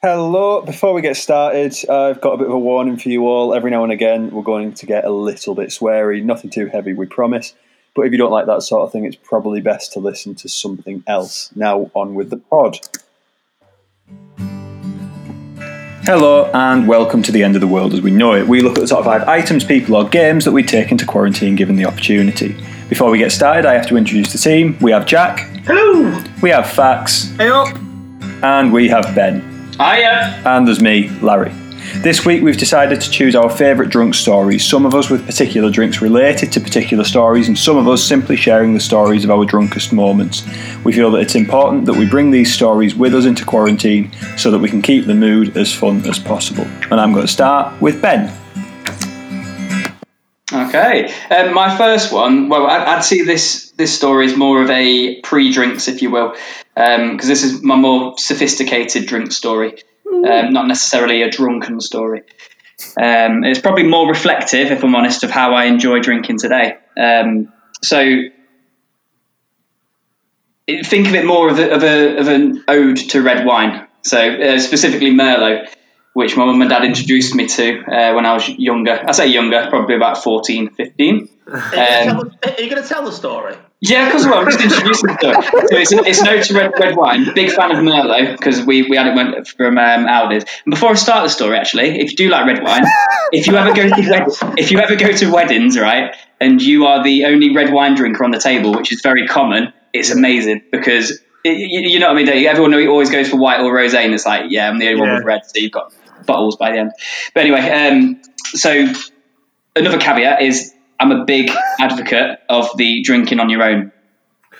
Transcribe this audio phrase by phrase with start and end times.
[0.00, 0.62] Hello.
[0.62, 3.52] Before we get started, I've got a bit of a warning for you all.
[3.52, 6.22] Every now and again, we're going to get a little bit sweary.
[6.22, 7.54] Nothing too heavy, we promise.
[7.96, 10.48] But if you don't like that sort of thing, it's probably best to listen to
[10.48, 11.50] something else.
[11.56, 12.78] Now, on with the pod.
[16.04, 18.46] Hello, and welcome to the end of the world as we know it.
[18.46, 21.56] We look at the top five items, people, or games that we take into quarantine
[21.56, 22.54] given the opportunity.
[22.88, 24.78] Before we get started, I have to introduce the team.
[24.80, 26.22] We have Jack, Hello.
[26.40, 27.76] we have Fax, Hey up.
[28.42, 29.47] and we have Ben.
[29.78, 30.42] Hiya.
[30.44, 31.52] And there's me, Larry.
[32.02, 35.70] This week we've decided to choose our favourite drunk stories, some of us with particular
[35.70, 39.44] drinks related to particular stories, and some of us simply sharing the stories of our
[39.44, 40.44] drunkest moments.
[40.84, 44.50] We feel that it's important that we bring these stories with us into quarantine so
[44.50, 46.64] that we can keep the mood as fun as possible.
[46.90, 48.36] And I'm going to start with Ben.
[50.68, 52.50] Okay, um, my first one.
[52.50, 56.34] Well, I'd, I'd see this this story is more of a pre-drinks, if you will,
[56.74, 62.22] because this is my more sophisticated drink story, um, not necessarily a drunken story.
[63.00, 66.76] Um, it's probably more reflective, if I'm honest, of how I enjoy drinking today.
[66.96, 68.22] Um, so
[70.84, 73.86] think of it more of, a, of, a, of an ode to red wine.
[74.02, 75.68] So uh, specifically Merlot,
[76.14, 79.02] which my mum and dad introduced me to uh, when I was younger.
[79.06, 81.28] I say younger, probably about 14, 15.
[81.48, 81.56] Are
[82.10, 83.54] Um, you going to tell the story?
[83.80, 85.20] yeah, because well, I'm just introducing it.
[85.20, 87.32] So it's, it's ode to red, red wine.
[87.34, 90.44] Big fan of Merlot because we, we had it went from um, Aldi's.
[90.64, 92.82] And before I start the story, actually, if you do like red wine,
[93.32, 96.86] if you ever go to wed- if you ever go to weddings, right, and you
[96.86, 100.62] are the only red wine drinker on the table, which is very common, it's amazing
[100.72, 101.20] because
[101.52, 102.46] you, you know what I mean.
[102.46, 105.14] Everyone always goes for white or rosé, and it's like, yeah, I'm the only one
[105.14, 105.92] with red, so you've got
[106.26, 106.92] bottles by the end.
[107.34, 108.20] But anyway, um,
[108.54, 108.92] so
[109.76, 113.92] another caveat is I'm a big advocate of the drinking on your own.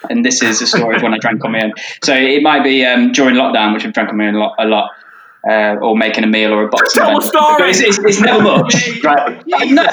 [0.09, 1.73] And this is a story of when I drank on my own.
[2.05, 4.55] So it might be um, during lockdown, which I've drank on my own a lot,
[4.59, 4.91] a lot
[5.49, 7.71] uh, or making a meal or a boxing Tell a story.
[7.71, 8.75] It's, it's, it's never much.
[9.05, 9.45] right?
[9.47, 9.85] No, no,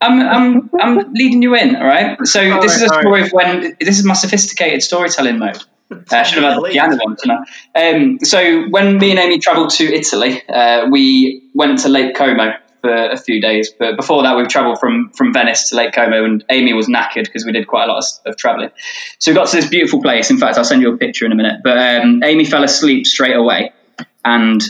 [0.00, 2.18] I'm, I'm, I'm leading you in, all right?
[2.26, 5.58] So this is a All right, story of when, this is my sophisticated storytelling mode.
[5.90, 7.48] Uh, I should have had the piano one tonight.
[7.74, 12.52] Um, so when me and Amy travelled to Italy, uh, we went to Lake Como
[12.80, 13.72] for a few days.
[13.76, 17.24] But before that, we travelled from from Venice to Lake Como, and Amy was knackered
[17.24, 18.70] because we did quite a lot of, of travelling.
[19.18, 20.30] So we got to this beautiful place.
[20.30, 21.60] In fact, I'll send you a picture in a minute.
[21.62, 23.72] But um, Amy fell asleep straight away,
[24.24, 24.62] and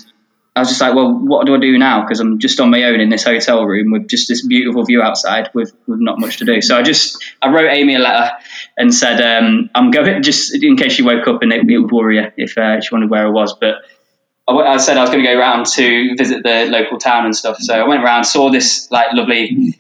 [0.55, 2.03] I was just like, well, what do I do now?
[2.03, 5.01] Because I'm just on my own in this hotel room with just this beautiful view
[5.01, 6.61] outside with, with not much to do.
[6.61, 8.33] So I just I wrote Amy a letter
[8.77, 11.93] and said um, I'm going just in case she woke up and it, it would
[11.93, 13.55] worry her if uh, she wondered where I was.
[13.55, 13.77] But
[14.49, 17.59] I said I was going to go around to visit the local town and stuff.
[17.61, 19.79] So I went around, saw this like lovely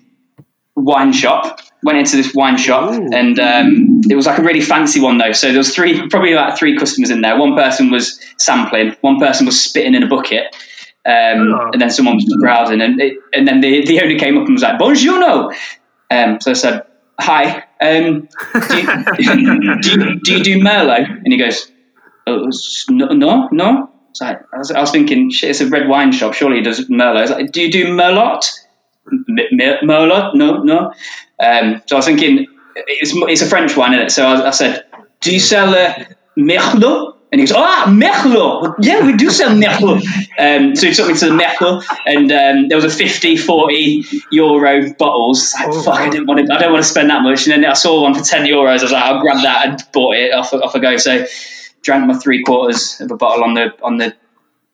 [0.76, 1.60] wine shop.
[1.82, 5.32] Went into this wine shop and um, it was like a really fancy one though.
[5.32, 7.38] So there was three, probably like three customers in there.
[7.38, 10.54] One person was sampling, one person was spitting in a bucket,
[11.06, 11.70] um, Oh.
[11.72, 12.82] and then someone was browsing.
[12.82, 15.54] And it, and then the, the owner came up and was like, "Buongiorno."
[16.10, 16.82] Um, so I said,
[17.18, 18.28] "Hi, um,
[18.68, 19.04] do, you,
[19.80, 21.70] do, you, do you do Merlot?" And he goes,
[22.26, 22.50] oh,
[22.90, 26.12] "No, no, no." It's like, I, was, I was thinking, shit, it's a red wine
[26.12, 26.34] shop.
[26.34, 27.16] Surely he does Merlot.
[27.16, 28.50] I was like, "Do you do Merlot?"
[29.10, 30.34] Merlot?
[30.34, 30.92] No, no.
[31.38, 34.10] Um, so I was thinking, it's, it's a French wine, isn't it?
[34.10, 34.84] So I, I said,
[35.20, 36.04] "Do you sell uh,
[36.36, 38.76] Merlot?" And he goes, "Ah, Merlot.
[38.80, 40.02] Yeah, we do sell Merlot."
[40.38, 44.04] Um, so he took me to the Merlot, and um, there was a 50, 40
[44.32, 45.54] euro bottles.
[45.54, 46.52] Like, Oh, fuck, I didn't want to.
[46.54, 47.46] I don't want to spend that much.
[47.46, 48.80] And then I saw one for ten euros.
[48.80, 50.96] I was like, I'll grab that and bought it off off a go.
[50.96, 51.26] So
[51.82, 54.14] drank my three quarters of a bottle on the on the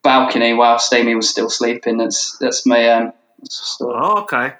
[0.02, 1.98] balcony whilst Amy was still sleeping.
[1.98, 3.12] That's that's my um.
[3.46, 3.86] That's the.
[3.86, 4.54] Oh, okay.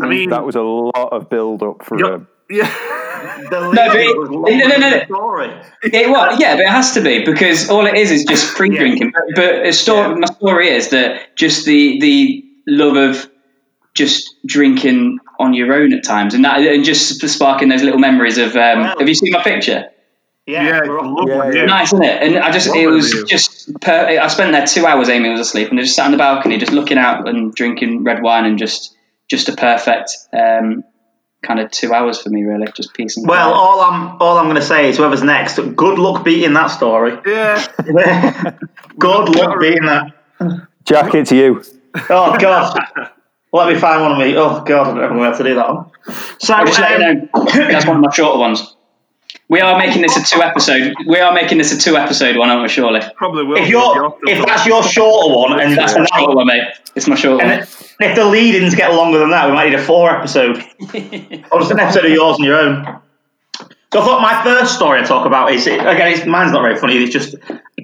[0.00, 2.22] I mean, That was a lot of build up for Yup.
[2.22, 2.26] a.
[2.54, 2.74] yeah.
[3.50, 5.04] The No, it- was no, no, no, no.
[5.04, 5.60] story.
[5.82, 9.12] It was, yeah, but it has to be because all it is is just pre-drinking.
[9.12, 10.14] But, but a story, Yeah.
[10.14, 13.30] my story is that just the the love of
[13.94, 18.38] just drinking on your own at times, and that and just sparking those little memories
[18.38, 18.54] of.
[18.54, 18.94] Um, Wow.
[18.98, 19.86] Have you seen my picture?
[20.48, 21.64] Yeah, Yeah, we're all- Yeah, yeah.
[21.66, 22.22] Nice, isn't it?
[22.22, 23.26] And I just, it was view.
[23.26, 23.70] just.
[23.80, 25.08] Per, I spent there two hours.
[25.10, 28.02] Amy was asleep, and I just sat on the balcony, just looking out and drinking
[28.04, 28.96] red wine, and just,
[29.28, 30.84] just a perfect um,
[31.42, 32.66] kind of two hours for me, really.
[32.74, 33.60] Just peace and Well, quiet.
[33.60, 37.18] all I'm all I'm going to say is whoever's next, good luck beating that story.
[37.26, 37.62] Yeah.
[38.98, 40.12] good luck beating that.
[40.84, 41.62] Jack, it's you.
[42.08, 42.78] Oh God.
[43.52, 44.34] Let me find one of me.
[44.36, 45.90] Oh God, I don't know if I'm going to have to do that one.
[46.38, 48.74] So, I'll just let you um, know, that's one of my shorter ones.
[49.50, 50.94] We are making this a two episode.
[51.06, 52.68] We are making this a two episode one, aren't we?
[52.68, 53.00] Surely.
[53.16, 53.56] Probably will.
[53.56, 56.64] if you're if that's your shorter one and That's that's my short one, mate.
[56.94, 57.50] It's my short one.
[57.50, 60.56] if the lead-ins get longer than that, we might need a four episode
[61.50, 63.00] or just an episode of yours and your own.
[63.90, 66.76] So I thought my first story I talk about is again, it's, mine's not very
[66.76, 67.02] funny.
[67.02, 67.34] It's just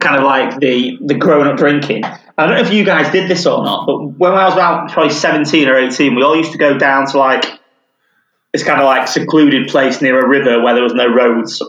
[0.00, 2.04] kind of like the the grown up drinking.
[2.04, 4.90] I don't know if you guys did this or not, but when I was about
[4.90, 7.46] probably seventeen or eighteen, we all used to go down to like
[8.54, 11.60] this kind of like secluded place near a river where there was no roads.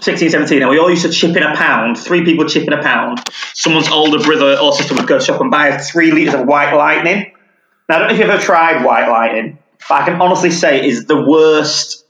[0.00, 2.72] 16, 17, and we all used to chip in a pound, three people chip in
[2.72, 3.20] a pound.
[3.52, 7.32] Someone's older brother or sister would go shop and buy three litres of white lightning.
[7.88, 9.58] Now, I don't know if you've ever tried white lightning,
[9.88, 12.06] but I can honestly say it is the worst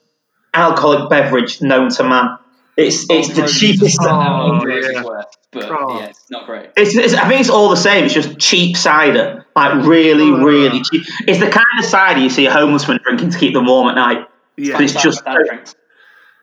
[0.54, 2.38] alcoholic beverage known to man.
[2.76, 3.98] It's it's the oh, cheapest.
[4.00, 5.22] Oh, yeah.
[5.54, 5.98] Worth, but Oh.
[5.98, 6.70] yeah, it's not great.
[6.76, 8.04] It's, it's, I think it's all the same.
[8.04, 10.44] It's just cheap cider, like really, oh.
[10.44, 11.04] really cheap.
[11.26, 13.88] It's the kind of cider you see a homeless man drinking to keep them warm
[13.88, 14.26] at night.
[14.56, 14.74] Yeah.
[14.74, 15.22] But it's just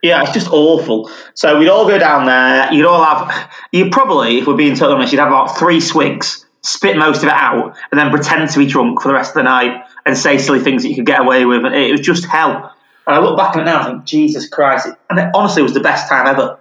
[0.02, 1.10] yeah, it's just awful.
[1.34, 2.72] So we'd all go down there.
[2.72, 6.46] You'd all have you probably, if we're being totally honest, you'd have about three swigs,
[6.62, 9.34] spit most of it out, and then pretend to be drunk for the rest of
[9.36, 11.64] the night and say silly things that you could get away with.
[11.64, 12.72] And it was just hell.
[13.06, 14.86] And I look back on it now and think, Jesus Christ!
[14.86, 16.58] It, and it honestly was the best time ever.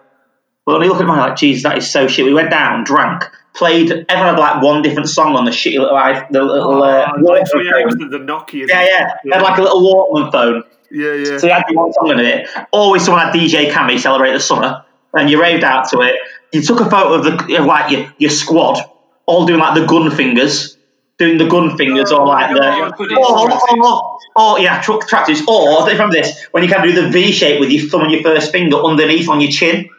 [0.65, 2.25] But when you look at mine, like, Jesus, that is so shit.
[2.25, 3.23] We went down, drank,
[3.53, 3.91] played.
[4.09, 7.19] Everyone had like one different song on the shitty little, i- the little uh, Oh,
[7.21, 7.71] like, Walkman yeah,
[8.09, 8.67] the, Nokia.
[8.67, 9.07] Yeah, yeah.
[9.23, 10.63] They had like a little Walkman phone.
[10.91, 11.37] yeah, yeah.
[11.37, 12.49] So you had one song in it.
[12.71, 14.83] Always someone had DJ Cammy celebrate the summer,
[15.13, 16.15] and you raved out to it.
[16.51, 18.79] You took a photo of the of, like your, your squad,
[19.27, 20.77] all doing like the gun fingers,
[21.19, 22.93] doing the gun fingers, or like the God.
[23.19, 23.49] or,
[23.83, 25.41] or, or yeah, truck tractors.
[25.47, 28.23] Or don't this when you can do the V shape with your thumb and your
[28.23, 29.89] first finger underneath on your chin.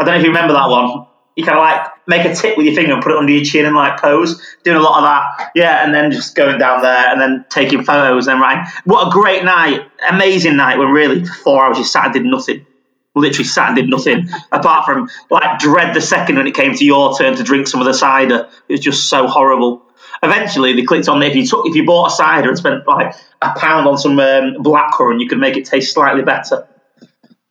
[0.00, 1.06] I don't know if you remember that one.
[1.36, 3.44] You kind of like make a tip with your finger and put it under your
[3.44, 5.50] chin and like pose, doing a lot of that.
[5.54, 8.66] Yeah, and then just going down there and then taking photos and right.
[8.84, 12.24] What a great night, amazing night when really for four hours you sat and did
[12.24, 12.66] nothing.
[13.14, 16.84] Literally sat and did nothing apart from like dread the second when it came to
[16.84, 18.48] your turn to drink some of the cider.
[18.68, 19.82] It was just so horrible.
[20.22, 23.14] Eventually, they clicked on if you took if you bought a cider and spent like
[23.42, 26.66] a pound on some um, blackcurrant, you could make it taste slightly better.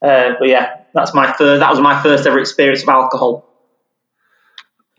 [0.02, 1.60] Uh, but yeah, that's my first.
[1.60, 3.46] That was my first ever experience of alcohol.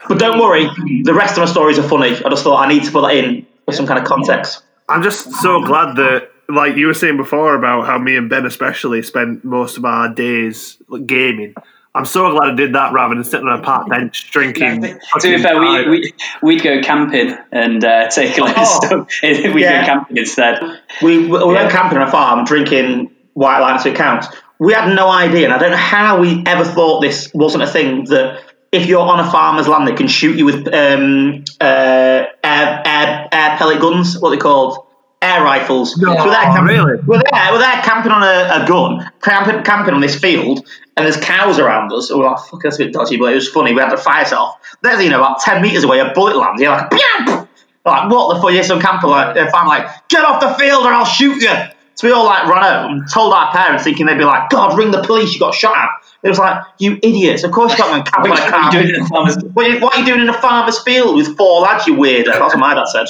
[0.09, 0.65] But don't worry,
[1.05, 2.13] the rest of my stories are funny.
[2.25, 4.63] I just thought I need to put that in for some kind of context.
[4.89, 8.47] I'm just so glad that, like you were saying before about how me and Ben
[8.47, 11.55] especially spent most of our days gaming.
[11.95, 14.81] I'm so glad I did that rather than sitting on a park bench drinking.
[14.83, 18.61] to be fucking fair, we, we, we'd go camping and uh, take a load Oh,
[18.63, 19.09] of stuff.
[19.23, 19.81] We'd yeah.
[19.83, 20.61] go camping instead.
[21.03, 24.29] We, we we went camping on a farm, drinking white line so it counts.
[24.61, 27.67] We had no idea, and I don't know how we ever thought this wasn't a
[27.67, 32.25] thing that if you're on a farmer's land, they can shoot you with um, uh,
[32.45, 34.19] air, air, air pellet guns.
[34.19, 34.87] What they called?
[35.23, 35.97] Air rifles.
[35.99, 37.03] No, so we're there camping, really?
[37.03, 40.67] We're there, we're there camping on a, a gun, camping, camping on this field,
[40.97, 42.11] and there's cows around us.
[42.11, 43.73] We're like, fuck, that's a bit dodgy, but it was funny.
[43.73, 44.59] We had the fire set off.
[44.83, 46.61] There's, you know, about 10 metres away, a bullet lands.
[46.61, 47.49] You're like, Pew!
[47.85, 48.53] like, what the fuck?
[48.53, 51.55] Yeah, some camper, like, if I'm like, get off the field or I'll shoot you.
[52.00, 54.91] So we all like run home, told our parents, thinking they'd be like, God, ring
[54.91, 55.91] the police, you got shot at.
[56.23, 58.58] It was like, you idiots, of course you got to camp on a What car.
[58.58, 60.32] are you doing in the farmer's- What, are you, what are you doing in a
[60.41, 62.25] farmer's field with four lads, you weirdo?
[62.25, 63.06] That's what my dad said.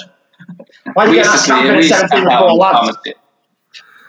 [0.94, 2.98] Why are We you used to going out see, camping at 17 with four lads?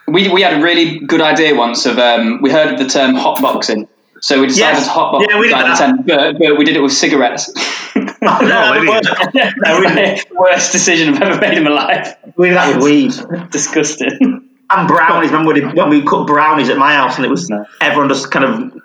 [0.07, 3.13] We, we had a really good idea once of um, we heard of the term
[3.15, 3.87] hotboxing,
[4.19, 4.85] so we decided Yes.
[4.87, 5.77] to hotbox Yeah, we did inside that.
[5.77, 7.53] tent, but, but we did it with cigarettes.
[8.23, 9.53] Oh, no, No, we idiot.
[9.57, 10.37] no, we.
[10.37, 12.15] Worst decision I've ever made in my life.
[12.37, 13.49] We did that with weed.
[13.51, 14.47] Disgusting.
[14.73, 17.65] And brownies, when we, when we cut brownies at my house and it was, No.
[17.81, 18.81] everyone just kind of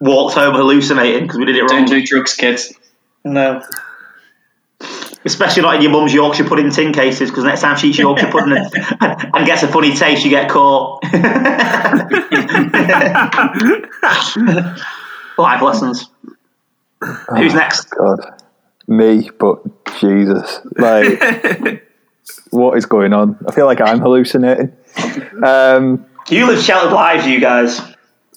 [0.00, 1.68] walked home hallucinating because we did it wrong.
[1.68, 2.72] Don't do drugs, kids.
[3.24, 3.62] No.
[5.24, 8.30] Especially not in your mum's Yorkshire pudding tin cases, because next time she eats Yorkshire
[8.30, 8.72] pudding and,
[9.34, 11.02] and gets a funny taste, you get caught.
[15.38, 16.10] Life lessons.
[17.00, 17.90] Who's oh, next?
[17.90, 18.42] God,
[18.86, 19.60] me, but
[20.00, 21.20] Jesus, like,
[22.50, 23.38] what is going on?
[23.46, 24.72] I feel like I'm hallucinating.
[25.44, 27.80] Um, You live sheltered lives, you guys.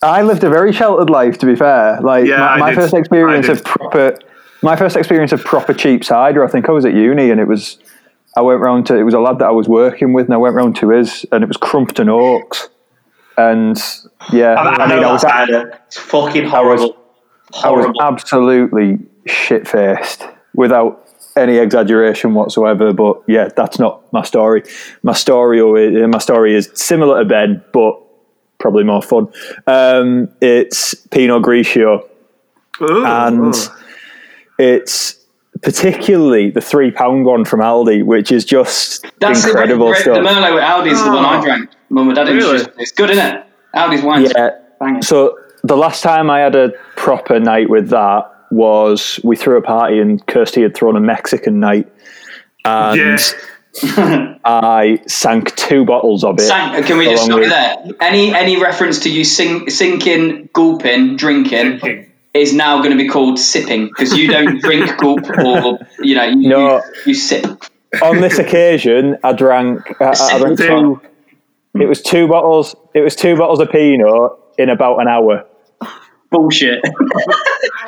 [0.04, 2.00] I lived a very sheltered life, to be fair.
[2.02, 4.18] Like Yeah, my, my first experience of proper,
[4.62, 6.44] my first experience of proper cheap cider.
[6.44, 7.78] I think I was at uni, and it was.
[8.36, 8.96] I went round to.
[8.96, 11.26] It was a lad that I was working with, and I went round to his,
[11.32, 12.70] and it was Crumpton Oaks,
[13.38, 13.78] and
[14.32, 15.80] yeah, I, I, I, know mean, I that was, cider.
[15.88, 16.98] It's fucking horrible.
[17.54, 18.02] I was horrible.
[18.02, 20.24] absolutely shit faced,
[20.56, 22.94] without any exaggeration whatsoever.
[22.94, 24.64] But yeah, that's not my story.
[25.04, 28.00] My story, always, my story is similar to Ben, but
[28.60, 29.28] probably more fun.
[29.68, 32.08] Um, it's Pinot Grigio,
[32.82, 33.56] Ooh, and
[34.60, 35.18] it's
[35.62, 40.16] particularly the three pound one from Aldi, which is just That's incredible the, the, stuff.
[40.16, 41.42] the Merlot at Aldi's the one I Oh.
[41.42, 41.70] drank.
[41.90, 42.66] Mum and Dad Really?
[42.78, 43.46] It's good, isn't it?
[43.76, 44.24] Aldi's wine.
[44.26, 44.52] Yeah.
[44.80, 45.02] Banging.
[45.02, 49.62] So the last time I had a proper night with that was we threw a
[49.62, 51.88] party and Kirsty had thrown a Mexican night,
[52.66, 53.18] and Yeah.
[54.44, 56.42] I sank two bottles of it.
[56.42, 58.08] Sank, can we just along stop you with- there?
[58.10, 62.12] Any any reference to you sink, sinking, gulping, drinking, Drinking.
[62.34, 66.26] is now going to be called sipping because you don't drink gulp or you know
[66.26, 66.76] you, No.
[66.78, 67.46] you, you sip.
[68.02, 69.82] On this occasion, I drank.
[70.02, 71.02] I, I drank two.
[71.74, 72.76] It was two bottles.
[72.94, 75.46] It was two bottles of Pinot in about an hour.
[76.32, 76.82] Bullshit.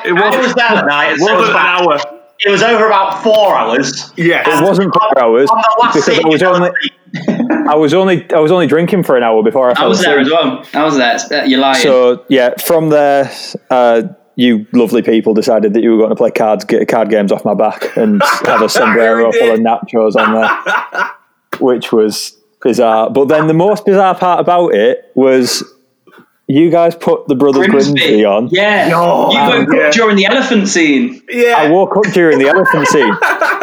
[0.05, 1.11] It I was wasn't, there that night.
[1.11, 2.19] and so wasn't was an hour.
[2.45, 4.11] It was over about four hours.
[4.17, 6.71] Yeah, It wasn't four hours On the last because I was only.
[7.69, 8.29] I was only.
[8.33, 9.71] I was only drinking for an hour before I.
[9.71, 10.33] I fell was there asleep.
[10.37, 10.81] as well.
[10.81, 11.45] I was there.
[11.45, 11.81] You're lying.
[11.81, 13.31] So yeah, from there,
[13.69, 14.03] uh,
[14.35, 17.45] you lovely people decided that you were going to play cards, get card games off
[17.45, 21.09] my back, and have a sombrero full of nachos on there,
[21.59, 23.09] which was bizarre.
[23.09, 25.63] But then the most bizarre part about it was
[26.47, 27.93] you guys put the Brothers Grimsby.
[27.93, 28.49] Grimsby on.
[28.51, 28.91] Yeah.
[28.93, 29.87] Oh, you woke yeah.
[29.87, 31.21] up during the elephant scene.
[31.29, 31.55] Yeah.
[31.57, 33.13] I woke up during the elephant scene.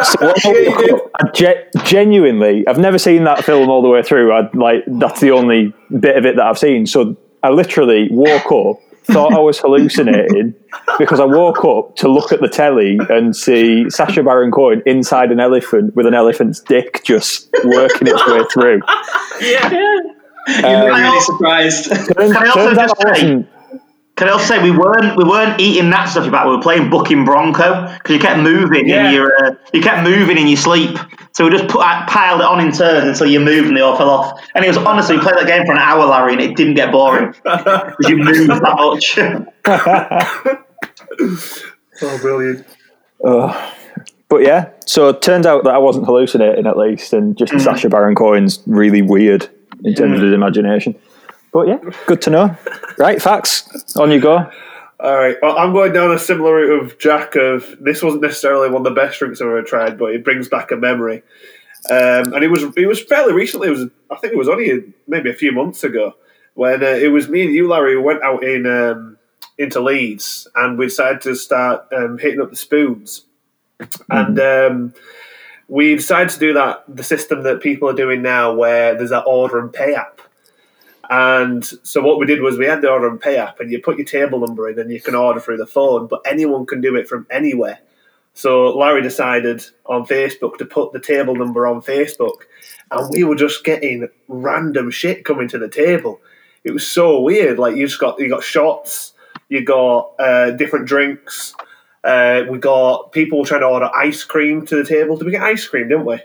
[0.02, 3.88] So when I woke up, I ge- genuinely, I've never seen that film all the
[3.88, 4.32] way through.
[4.32, 6.86] I like that's the only bit of it that I've seen.
[6.86, 10.54] So I literally woke up, thought I was hallucinating
[10.98, 15.32] because I woke up to look at the telly and see Sacha Baron Cohen inside
[15.32, 18.80] an elephant with an elephant's dick just working its way through.
[20.64, 21.84] I'm Um, really surprised.
[21.90, 23.48] turns, Can I also just say- wasn't.
[24.16, 26.90] Can I also say we weren't we weren't eating that stuff about we were playing
[26.90, 29.08] Bucking Bronco because you kept moving Yeah.
[29.08, 30.98] in your uh, you kept moving in your sleep.
[31.32, 33.80] So we just put uh, piled it on in turns until you moved and they
[33.80, 34.38] all fell off.
[34.54, 36.74] And it was honestly we played that game for an hour, Larry, and it didn't
[36.74, 39.18] get boring because you moved that much.
[42.02, 42.66] oh, brilliant.
[43.24, 43.72] Uh,
[44.28, 47.88] but yeah, so it turns out that I wasn't hallucinating at least, and just Sacha
[47.88, 49.48] Baron Cohen's really weird
[49.84, 50.94] in terms of his imagination.
[51.52, 52.56] But yeah, good to know.
[52.98, 53.68] Right, Fax.
[53.96, 54.50] On you go.
[55.00, 55.36] All right.
[55.40, 57.34] Well, I'm going down a similar route of Jack.
[57.34, 60.48] Of this wasn't necessarily one of the best drinks I've ever tried, but it brings
[60.48, 61.22] back a memory.
[61.90, 63.68] Um, and it was it was fairly recently.
[63.68, 66.14] It was I think it was only maybe a few months ago
[66.54, 69.16] when uh, it was me and you, Larry, who went out in um,
[69.56, 73.24] into Leeds, and we decided to start um, hitting up the spoons.
[74.10, 74.94] And um,
[75.70, 79.22] we decided to do that the system that people are doing now, where there's that
[79.22, 80.20] order and pay app.
[81.08, 83.80] And so what we did was we had the order and pay app, and you
[83.80, 86.08] put your table number in, and you can order through the phone.
[86.08, 87.78] But anyone can do it from anywhere.
[88.34, 92.42] So Larry decided on Facebook to put the table number on Facebook,
[92.90, 96.20] and we were just getting random shit coming to the table.
[96.64, 97.60] It was so weird.
[97.60, 99.14] Like you just got you got shots,
[99.48, 101.54] you got uh, different drinks.
[102.02, 105.16] Uh, we got people trying to order ice cream to the table.
[105.16, 105.88] Did we get ice cream?
[105.88, 106.18] Didn't we?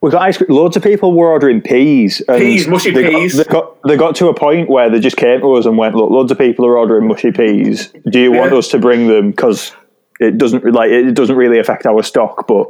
[0.00, 0.50] We got ice cream.
[0.50, 2.22] Loads of people were ordering peas.
[2.28, 3.34] Peas, mushy they peas.
[3.36, 5.76] Got, they, got, they got to a point where they just came to us and
[5.76, 7.92] went, "Look, loads of people are ordering mushy peas.
[8.08, 8.58] Do you want Yeah.
[8.58, 9.30] us to bring them?
[9.30, 9.72] Because
[10.20, 12.68] it doesn't like it doesn't really affect our stock, but."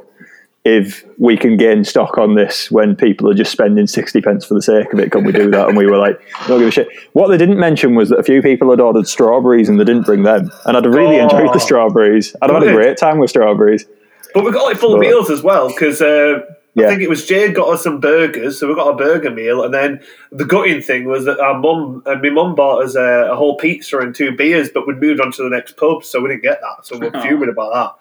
[0.65, 4.55] If we can gain stock on this when people are just spending 60 pence for
[4.55, 5.69] the sake of it, can we do that?
[5.69, 6.89] And we were like, don't give a shit.
[7.13, 10.05] What they didn't mention was that a few people had ordered strawberries and they didn't
[10.05, 10.51] bring them.
[10.67, 11.23] And I'd really Oh.
[11.25, 12.37] enjoyed the strawberries.
[12.43, 13.87] I'd have had a great time with strawberries.
[14.35, 16.41] But we got like full But- meals as well because uh,
[16.75, 16.87] Yeah.
[16.87, 19.63] I think it was Jade got us some burgers, so we got a burger meal,
[19.65, 20.01] and then
[20.31, 23.57] the gutting thing was that our mum and my mum bought us a, a whole
[23.57, 26.43] pizza and two beers, but we'd moved on to the next pub, so we didn't
[26.43, 26.85] get that.
[26.85, 27.21] So we're Oh.
[27.21, 27.93] fuming about that.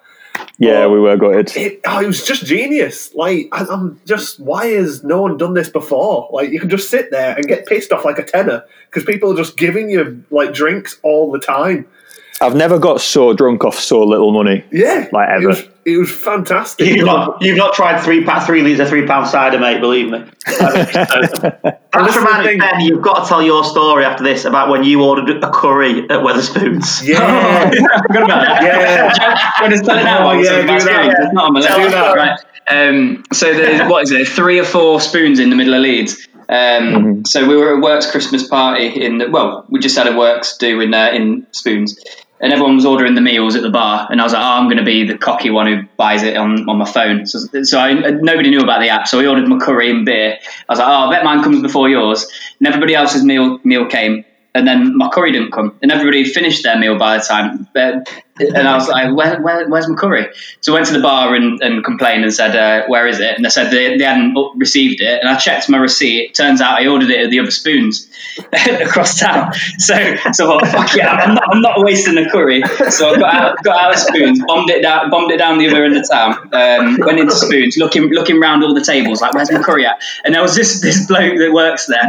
[0.58, 1.56] Yeah, Well, we were gutted.
[1.56, 3.14] It, oh, it was just genius.
[3.14, 6.28] Like I, I'm just, why has no one done this before?
[6.32, 9.32] Like you can just sit there and get pissed off like a tenner because people
[9.32, 11.86] are just giving you like drinks all the time.
[12.40, 14.64] I've never got so drunk off so little money.
[14.70, 15.42] Yeah, Like ever.
[15.42, 16.86] It was, it was fantastic.
[16.86, 19.80] you've not you've not tried three pa- three litres of three pound cider, mate.
[19.80, 20.18] Believe me.
[20.46, 22.80] That That's reminded Ben.
[22.80, 26.20] You've got to tell your story after this about when you ordered a curry at
[26.22, 27.02] Wetherspoons.
[27.06, 27.18] Yeah.
[27.20, 28.62] I forgot about that.
[28.62, 29.50] Yeah.
[29.56, 30.32] I'm going to tell it now.
[30.32, 31.16] Yeah, do that.
[31.22, 31.70] It's not on my list.
[31.92, 32.14] that.
[32.16, 32.38] Right.
[32.70, 34.28] Um, so there's what is it?
[34.28, 36.28] Three or four spoons in the middle of Leeds.
[36.50, 40.16] Um, So we were at Works Christmas party in the, well, we just had a
[40.16, 41.98] Works do in uh, in spoons,
[42.40, 44.66] and everyone was ordering the meals at the bar, and I was like, oh, I'm
[44.66, 47.26] going to be the cocky one who buys it on, on my phone.
[47.26, 50.38] So, so I, nobody knew about the app, so we ordered my curry and beer.
[50.68, 52.26] I was like, oh, I bet mine comes before yours,
[52.58, 54.24] and everybody else's meal meal came.
[54.54, 57.68] And then my curry didn't come, and everybody finished their meal by the time.
[58.40, 60.26] And I was like, where, where, "Where's my curry?"
[60.60, 63.36] So I went to the bar and, and complained and said, uh, "Where is it?"
[63.36, 65.20] And they said they, they hadn't received it.
[65.20, 66.34] And I checked my receipt.
[66.34, 68.10] Turns out I ordered it at the other spoons
[68.52, 69.52] across town.
[69.78, 72.62] So so I thought, fuck yeah, I'm not, I'm not wasting a curry.
[72.90, 75.68] So I got out got out of spoons, bombed it down, bombed it down the
[75.68, 76.32] other end of town.
[76.52, 80.00] Um, went into spoons, looking looking round all the tables, like, "Where's my curry at?"
[80.24, 82.00] And there was this this bloke that works there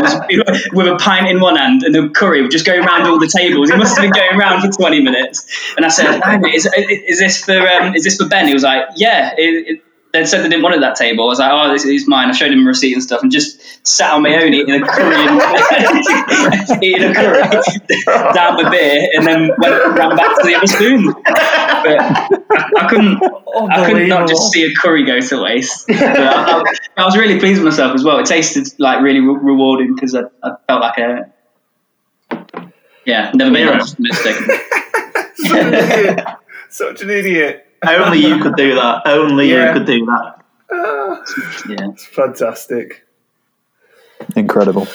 [0.00, 3.28] was, with a pint in one hand and the curry just going around all the
[3.28, 3.70] tables.
[3.70, 5.74] He must have been going around for 20 minutes.
[5.76, 6.20] And I said,
[6.54, 9.82] is, is this for um, is this for Ben?" He was like, "Yeah." It, it,
[10.16, 11.24] they said they didn't want it at that table.
[11.24, 12.28] I was like, oh, this is mine.
[12.28, 14.86] I showed him a receipt and stuff, and just sat on my own eating a
[14.86, 17.42] curry, and, eating a curry
[18.34, 21.12] down my beer, and then went ran back to the other spoon.
[21.12, 22.28] But I,
[22.78, 23.22] I couldn't,
[23.70, 25.86] I could not just see a curry go to waste.
[25.88, 28.18] But I, I, I was really pleased with myself as well.
[28.18, 31.32] It tasted like really re- rewarding because I, I felt like a
[33.06, 34.36] yeah, never made a mistake.
[35.36, 36.26] Such an idiot.
[36.68, 37.66] Such an idiot.
[37.86, 39.02] Only you could do that.
[39.06, 39.68] Only Yeah.
[39.68, 40.34] you could do that.
[40.72, 41.22] Ah,
[41.68, 41.88] Yeah.
[41.90, 43.06] it's fantastic.
[44.34, 44.88] Incredible.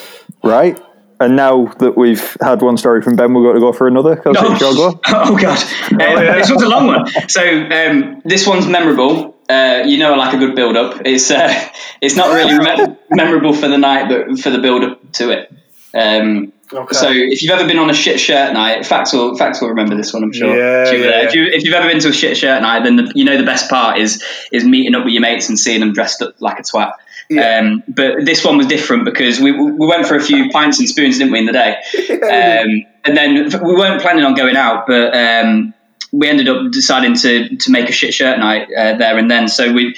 [0.43, 0.79] Right.
[1.19, 4.15] And now that we've had one story from Ben, we've got to go for another.
[4.15, 4.99] Go, Oh, go.
[5.07, 5.59] oh god,
[5.91, 6.35] Um, yeah.
[6.35, 7.07] this one's a long one.
[7.29, 9.35] So um, this one's memorable.
[9.47, 11.01] Uh, you know, I like a good build up.
[11.05, 11.53] It's uh,
[12.01, 15.53] it's not really me- memorable for the night, but for the build up to it.
[15.93, 16.95] Um, Okay.
[16.95, 19.95] So if you've ever been on a shit shirt night, Fax will Fax will remember
[19.95, 20.55] this one, I'm sure.
[20.55, 22.83] Yeah, if, you, yeah, if, you, if you've ever been to a shit shirt night,
[22.83, 25.59] then the, you know the best part is is meeting up with your mates and
[25.59, 26.93] seeing them dressed up like a twat.
[27.29, 27.59] Yeah.
[27.59, 30.89] Um, but this one was different because we, we went for a few pints and
[30.89, 31.77] spoons, didn't we, in the day?
[32.21, 35.73] Um, and then we weren't planning on going out, but um,
[36.11, 39.47] we ended up deciding to to make a shit shirt night uh, there and then.
[39.47, 39.95] So we,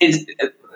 [0.00, 0.24] it's,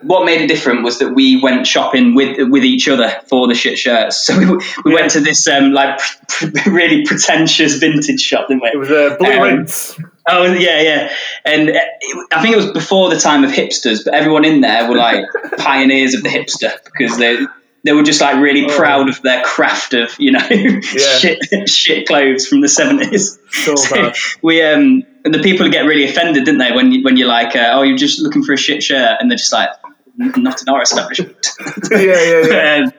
[0.02, 3.54] what made it different was that we went shopping with with each other for the
[3.54, 4.25] shit shirts.
[4.26, 4.47] So we,
[4.85, 6.00] we went to this um, like
[6.66, 8.68] really pretentious vintage shop, didn't we?
[8.68, 9.99] it was a blue Um, rinse.
[10.28, 11.12] Oh yeah, yeah,
[11.44, 14.61] and uh, it, I think it was before the time of hipsters, but everyone in
[14.61, 15.25] there were like
[15.59, 17.38] pioneers of the hipster because they
[17.85, 18.76] they were just like really Oh.
[18.76, 20.38] proud of their craft of you know
[20.82, 23.38] shit shit clothes from the seventies.
[23.50, 24.14] So bad.
[24.42, 27.71] we um the people get really offended, didn't they, when you, when you're like, uh,
[27.75, 29.71] oh, you're just looking for a shit shirt, and they're just like.
[30.16, 31.37] Not in our establishment.
[31.90, 32.85] Yeah, yeah, yeah.
[32.85, 32.92] um,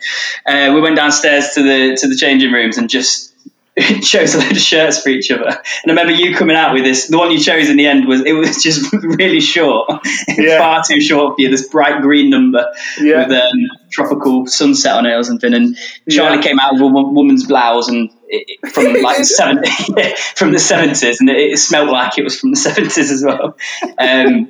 [0.46, 3.34] uh, we went downstairs to the to the changing rooms and just
[4.02, 5.48] chose a load of shirts for each other.
[5.48, 5.56] And
[5.88, 7.08] I remember you coming out with this.
[7.08, 9.90] The one you chose in the end was it was just really short,
[10.38, 10.60] Yeah.
[10.60, 11.50] far too short for you.
[11.50, 12.66] This bright green number
[13.00, 13.28] Yeah.
[13.28, 13.60] with um,
[13.92, 15.54] tropical sunset on it or something.
[15.54, 15.76] And
[16.10, 16.44] Charlie Yeah.
[16.44, 21.20] came out with a woman's blouse and it, it- from like the from the seventies,
[21.20, 23.58] and it, it smelled like it was from the seventies as well.
[23.98, 24.50] Um,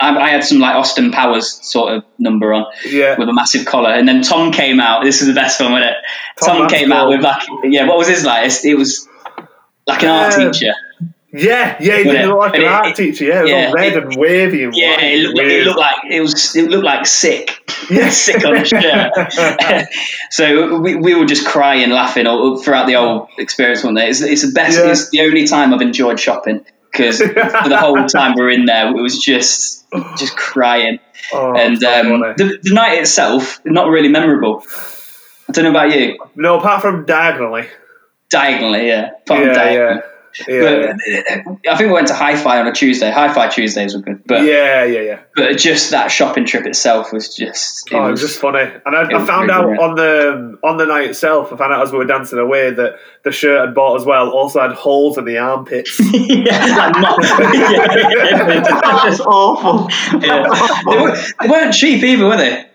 [0.00, 3.16] I, I had some like Austin Powers sort of number on Yeah.
[3.18, 3.90] with a massive collar.
[3.90, 5.04] And then Tom came out.
[5.04, 5.96] This is the best one, wasn't it?
[6.44, 7.10] Tom, Tom, came out cool.
[7.16, 8.40] with like, yeah, what was his like?
[8.46, 9.08] It's- It was
[9.86, 10.72] like an art teacher.
[11.34, 13.24] Yeah, yeah, he look like an it- art it- teacher.
[13.24, 15.78] Yeah, it was yeah, all red it- and wavy and Yeah, it looked, it looked
[15.78, 16.54] like it was.
[16.56, 17.58] It looked like sick,
[17.90, 18.10] Yeah.
[18.10, 19.88] sick on a shirt.
[20.30, 23.82] so we, we were just crying, laughing all, throughout the whole experience.
[23.82, 24.76] One day, it's, it's the best.
[24.78, 24.90] Yeah.
[24.90, 28.66] It's the only time I've enjoyed shopping because for the whole time we were in
[28.66, 29.86] there, it was just
[30.18, 30.98] just crying.
[31.32, 34.62] Oh, and um, the, the night itself, not really memorable.
[35.48, 36.18] I don't know about you.
[36.36, 37.66] no, apart from diagonally.
[38.30, 39.10] Diagonally, yeah.
[39.22, 39.94] Apart from Yeah, diagonally.
[39.96, 40.00] yeah.
[40.48, 43.10] Yeah, But I think we went to Hi-Fi on a Tuesday.
[43.10, 45.20] Hi-Fi Tuesdays were good, but yeah, yeah, yeah.
[45.36, 47.90] but just that shopping trip itself was just.
[47.92, 49.82] It Oh, it was, was just funny, and I, I found out brilliant.
[49.82, 51.52] on the on the night itself.
[51.52, 54.30] I found out as we were dancing away that the shirt I'd bought as well
[54.30, 56.00] also had holes in the armpits.
[56.12, 57.18] yeah, not,
[57.54, 58.60] yeah,
[59.04, 59.88] That's awful.
[60.20, 60.42] yeah.
[60.84, 62.66] They, weren't, they weren't cheap either, were they?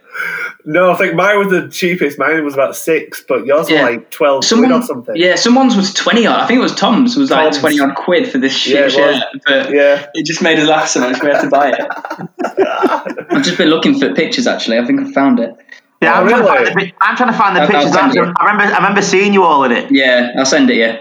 [0.69, 2.19] No, I think mine was the cheapest.
[2.19, 3.83] Mine was about six, but yours Yeah.
[3.85, 5.15] were like twelve Someone, quid or something.
[5.15, 6.41] yeah, someone's was twenty odd.
[6.41, 8.87] I think it was Tom's It was like twenty odd quid for this Yeah, shit
[8.87, 10.05] it shirt, but Yeah.
[10.13, 11.79] it just made us laugh so much we had to buy it.
[13.31, 14.77] I've just been looking for pictures actually.
[14.79, 15.55] I think I found it.
[16.01, 16.65] Yeah, Oh, I'm, trying to really?
[16.73, 17.95] find the, I'm trying to find the I'll- I'll pictures.
[17.97, 18.33] I, you.
[18.39, 19.89] I remember, I remember seeing you all in it.
[19.91, 20.99] Yeah, I'll send it you.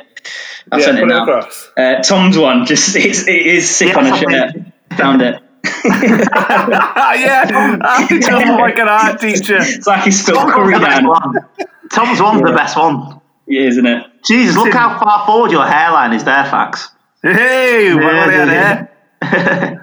[0.72, 1.82] I'll yeah, send it put it now.
[1.98, 4.54] Uh, Tom's one, just it's, it is sick Yeah, on a shirt.
[4.96, 5.42] Found it.
[5.84, 9.58] Yeah, I sound like an art teacher.
[9.58, 11.34] It's like he spilled Tom's the one.
[11.92, 13.20] Tom's one's the best one.
[13.46, 14.06] Yeah, isn't it?
[14.24, 16.90] Jesus, look how far forward your hairline is there, Fax.
[17.22, 19.82] Hey, what Yeah, are you yeah.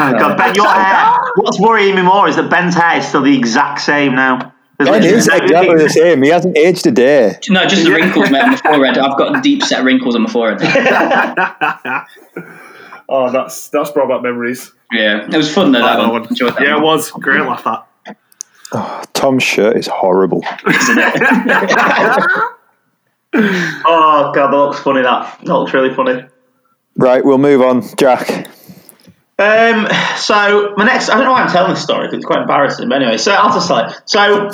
[0.00, 1.32] Oh, God, Ben, your hair.
[1.36, 4.52] What's worrying me more is that Ben's hair is still the exact same now.
[4.78, 6.22] There's Ben is exactly the same.
[6.22, 7.36] He hasn't aged a day.
[7.48, 8.96] No, just the wrinkles, mate, on the forehead.
[8.96, 10.60] I've got deep set wrinkles on my forehead.
[13.08, 14.72] oh, that's that's brought back memories.
[14.92, 15.80] Yeah, it was fun though.
[15.80, 16.26] That Oh, one.
[16.26, 17.40] Enjoyed that yeah, it was great.
[17.40, 19.14] Laugh that.
[19.14, 20.42] Tom's shirt is horrible.
[23.34, 25.38] Oh, God, that looks funny, that.
[25.44, 26.24] That looks really funny.
[26.96, 27.82] Right, we'll move on.
[27.96, 28.48] Jack.
[29.38, 32.40] Um, so my next, I don't know why I'm telling this story because it's quite
[32.40, 32.88] embarrassing.
[32.88, 34.48] But anyway, so I'll just say, so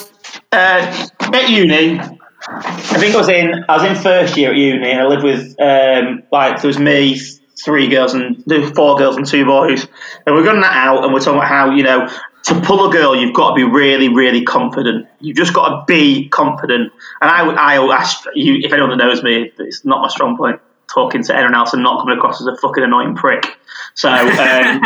[0.53, 4.91] uh, at uni, I think I was in, I was in first year at uni,
[4.91, 7.19] and I lived with um, like there was me,
[7.63, 9.87] three girls, and four girls and two boys,
[10.27, 12.09] and we're going that out, and we're talking about how you know
[12.45, 15.09] to pull a girl, you've got to be really, really confident.
[15.19, 16.93] You've just got to be confident.
[17.23, 20.61] And I, I, I, you, if anyone knows me, it's not my strong point
[20.93, 23.47] talking to anyone else and not coming across as a fucking annoying prick.
[23.95, 24.27] So, um,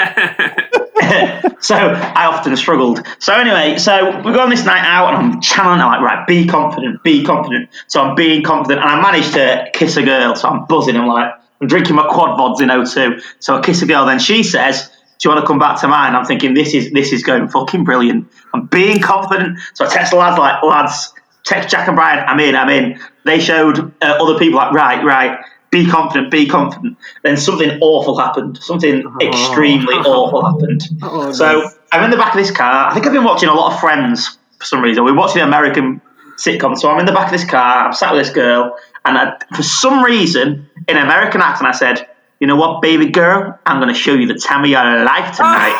[1.60, 3.04] so I often struggled.
[3.18, 5.80] So anyway, so we go on this night out, and I'm channeling.
[5.80, 7.70] I'm like, right, be confident, be confident.
[7.88, 10.36] So I'm being confident, and I managed to kiss a girl.
[10.36, 10.96] So I'm buzzing.
[10.96, 13.22] I'm like, I'm drinking my quad vods in O2.
[13.40, 14.06] So I kiss a girl.
[14.06, 16.90] Then she says, "Do you want to come back to mine?" I'm thinking, this is
[16.92, 18.28] this is going fucking brilliant.
[18.54, 19.58] I'm being confident.
[19.74, 21.12] So I text the lads like, lads,
[21.44, 22.24] text Jack and Brian.
[22.26, 22.54] I'm in.
[22.54, 23.00] I'm in.
[23.24, 25.38] They showed uh, other people like, right, right.
[25.70, 26.96] Be confident, be confident.
[27.22, 28.56] Then something awful happened.
[28.56, 30.82] Something extremely awful happened.
[31.02, 32.88] Oh, So I'm in the back of this car.
[32.88, 35.04] I think I've been watching a lot of Friends for some reason.
[35.04, 36.00] We're watching an American
[36.38, 36.74] sitcom.
[36.78, 37.86] So I'm in the back of this car.
[37.86, 38.76] I'm sat with this girl,
[39.08, 42.06] and I, for some reason, in American accent, I said,
[42.40, 43.58] "You know what, baby girl?
[43.64, 45.76] I'm going to show you the time of your life tonight."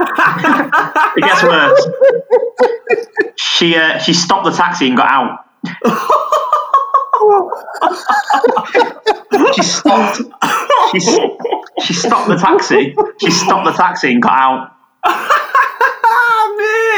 [1.17, 1.87] it gets worse.
[3.37, 5.45] She uh, she stopped the taxi and got out.
[9.55, 10.23] she stopped.
[10.93, 11.01] She,
[11.85, 12.97] she stopped the taxi.
[13.21, 14.73] She stopped the taxi and got out.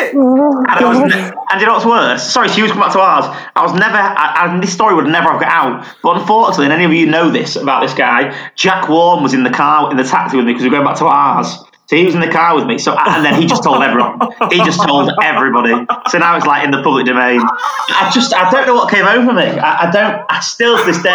[0.01, 0.15] Ah, mate.
[0.15, 2.23] And, I was ne- and you know what's worse?
[2.33, 3.25] Sorry, she was coming back to ours.
[3.55, 5.87] I was never, I, and this story would never have got out.
[6.03, 9.43] But unfortunately, and any of you know this about this guy, Jack Warren was in
[9.43, 11.57] the car, in the taxi with me because we were going back to ours.
[11.87, 12.79] So he was in the car with me.
[12.79, 14.21] So and then he just told everyone.
[14.53, 15.75] He just told everybody.
[16.09, 17.41] So now it's like in the public domain.
[17.43, 19.43] I just, I don't know what came over me.
[19.43, 20.25] I, I don't.
[20.31, 21.15] I still to this day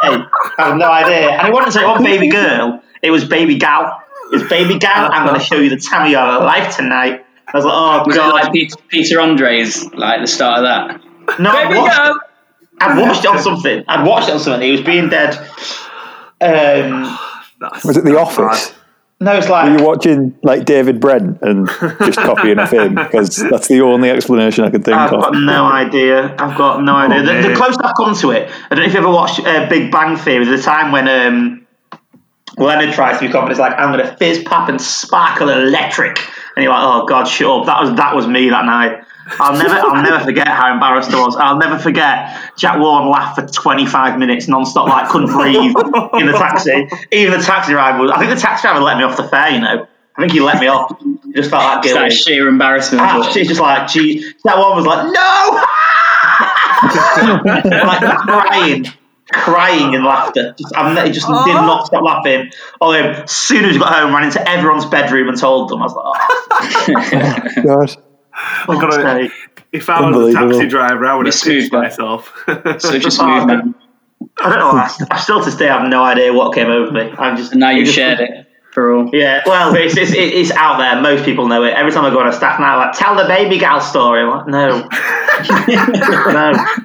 [0.57, 1.29] have no idea.
[1.31, 2.83] And it wasn't say one baby girl.
[3.01, 4.01] It was baby gal.
[4.33, 5.09] It's baby gal.
[5.13, 7.24] I'm going to show you the time of your life tonight.
[7.53, 8.34] I was like, oh Was it god.
[8.34, 11.39] like Peter, Peter Andre's, like the start of that?
[11.39, 12.19] No, I Baby watched, girl!
[12.81, 13.84] I'd watched it on something.
[13.88, 14.62] I'd watched it on something.
[14.62, 15.36] He was being dead.
[16.41, 17.17] Um,
[17.84, 18.73] Was it The Office?
[19.21, 22.95] no, it's Were like you watching like David Brent and just copying off him?
[22.95, 25.21] Because that's the only explanation I can think I've of.
[25.21, 26.36] got no idea.
[26.38, 27.23] I've got no idea.
[27.41, 29.69] The, the closest I've come to it, I don't know if you ever watched uh,
[29.69, 30.45] Big Bang Theory.
[30.45, 31.65] the time when um,
[32.58, 33.51] Leonard tries to be confident.
[33.51, 36.19] it's like, "I'm going to fizz, pop, and sparkle electric,"
[36.55, 39.03] and you're like, "Oh God, shut up!" That was that was me that night.
[39.39, 41.35] I'll never, I'll never forget how embarrassed I was.
[41.35, 45.73] I'll never forget Jack Warren laughed for 25 minutes non-stop, like couldn't breathe
[46.21, 46.87] in the taxi.
[47.11, 48.11] Even the taxi driver was.
[48.11, 49.49] I think the taxi driver let me off the fare.
[49.49, 50.95] You know, I think he let me off.
[51.01, 51.99] He just felt like guilty.
[51.99, 53.01] that sheer embarrassment.
[53.01, 55.63] Ah, she's just like, gee, that one was like, no,
[57.85, 58.85] like crying,
[59.31, 60.53] crying in laughter.
[60.57, 61.65] Just, I'm, he just did oh.
[61.65, 62.51] not stop laughing.
[62.79, 65.81] Although, as soon as we got home, ran into everyone's bedroom and told them.
[65.81, 67.89] I was like, oh, God.
[68.65, 69.29] fuck's gotta-
[69.71, 72.33] If I was a taxi driver, I would have It's pissed myself.
[72.79, 73.75] Such a smooth man.
[74.39, 74.71] I don't know.
[74.71, 77.11] I, I still to this day have no idea what came over me.
[77.17, 78.44] I'm just And now you've just- shared it
[78.75, 79.09] for all.
[79.11, 81.01] Yeah, well, it's, it's, it's out there.
[81.01, 81.73] Most people know it.
[81.73, 84.21] Every time I go on a staff night, like, tell the baby gal story.
[84.21, 84.67] I'm like, no,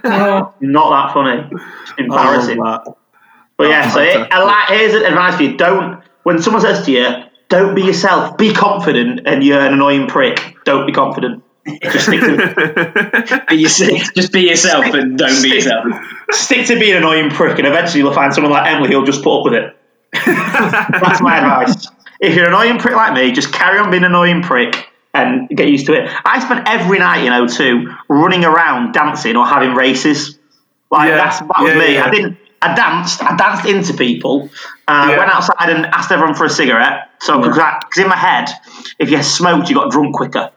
[0.05, 1.49] no, not that funny.
[1.83, 2.59] It's embarrassing.
[2.59, 2.95] that.
[3.59, 4.47] But yeah, so it, fantastic.
[4.47, 8.39] Like, here's an advice for you: don't when someone says to you, "Don't be yourself,
[8.39, 10.57] be confident," and you're an annoying prick.
[10.65, 11.45] Don't be confident.
[11.83, 14.15] Just stick to Be yourself.
[14.15, 15.85] Just be yourself and don't be yourself.
[16.31, 19.23] stick to being an annoying prick, and eventually you'll find someone like Emily who'll just
[19.23, 19.77] put up with it.
[20.13, 21.87] That's my advice.
[22.21, 25.49] If you're an annoying prick like me, just carry on being an annoying prick and
[25.49, 26.11] get used to it.
[26.25, 30.39] I spent every night in O2 running around dancing or having races.
[30.91, 31.95] Like Yeah, that's that was yeah, me.
[31.95, 32.05] yeah.
[32.07, 32.39] I didn't.
[32.63, 33.23] I danced.
[33.23, 34.51] I danced into people.
[34.87, 35.15] Uh.
[35.19, 37.09] Went outside and asked everyone for a cigarette.
[37.21, 38.49] So because in my head,
[38.99, 40.51] if you smoked, you got drunk quicker.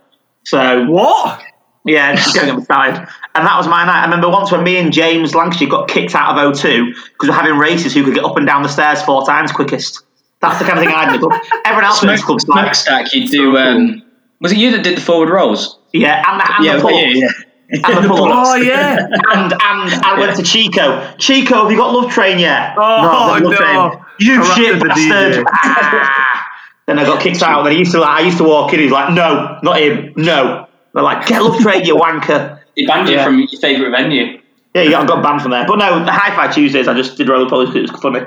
[0.43, 1.41] So What?
[1.85, 3.07] yeah, just going started.
[3.35, 4.01] And that was my night.
[4.01, 7.35] I remember once when me and James Lancashire got kicked out of O2 because we're
[7.35, 10.03] having races who could get up and down the stairs four times quickest.
[10.39, 11.23] That's the kind of thing I did.
[11.65, 13.57] Everyone else in this Smoke, club's like, smokestack, you do.
[13.57, 14.03] Um,
[14.39, 15.79] was it you that did the forward rolls?
[15.93, 17.17] yeah, and the, and yeah, the pull it?
[17.17, 17.29] Yeah.
[17.71, 18.49] And the pull-ups.
[18.49, 18.97] Oh yeah.
[18.97, 21.15] And and I went to Chico.
[21.17, 22.75] Chico, have you got Love Train yet?
[22.77, 23.57] Oh, there's Love no.
[23.57, 24.05] Train.
[24.19, 25.45] You Harassed shit the bastard.
[25.53, 26.47] Ah.
[26.87, 27.63] then I got kicked out.
[27.63, 28.79] Then I used to like, I used to walk in.
[28.81, 30.13] He's like, no, not him.
[30.17, 30.67] No.
[30.93, 32.52] They're like, get Love Train, you wanker.
[32.75, 33.25] He banned you Yeah.
[33.25, 34.39] from your favourite venue.
[34.73, 35.65] Yeah, you got, got banned from there.
[35.67, 38.21] But no, the Hi-Fi Tuesdays, I just did roller polish because it was funny.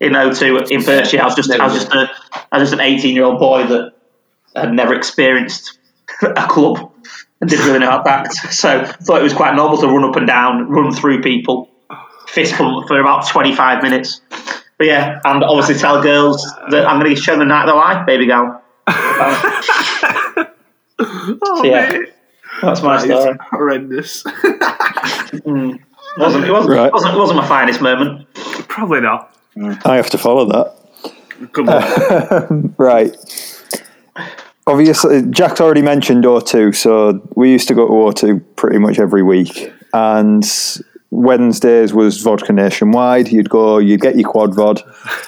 [0.00, 2.10] In O2 in Perthshire, I was just I was just a
[2.50, 3.92] I was just an 18 year old boy that
[4.56, 5.78] had never experienced
[6.22, 6.90] a club
[7.40, 8.32] and didn't really know how to act.
[8.52, 11.70] So I thought it was quite normal to run up and down, run through people,
[12.26, 14.20] fist pump for about 25 minutes.
[14.76, 17.66] But yeah, and obviously tell girls that I'm going to show them the night of
[17.68, 18.60] their life, baby gal.
[18.88, 20.48] Oh,
[20.98, 21.90] So, yeah.
[21.92, 22.12] Oh, mate.
[22.62, 23.38] That's my That is story.
[23.50, 24.22] horrendous.
[24.26, 25.72] It hmm.
[26.18, 26.86] wasn't, it, wasn't, Right.
[26.86, 28.32] it, wasn't, it wasn't my finest moment.
[28.68, 29.34] Probably not.
[29.54, 29.72] Hmm.
[29.84, 30.76] I have to follow that.
[31.52, 32.74] Come on.
[32.78, 33.16] Right.
[34.66, 39.22] Obviously, Jack's already mentioned O2, so we used to go to O2 pretty much every
[39.24, 39.72] week.
[39.92, 40.44] And
[41.10, 43.28] Wednesdays was vodka nationwide.
[43.28, 44.80] You'd go, you'd get your quad vod,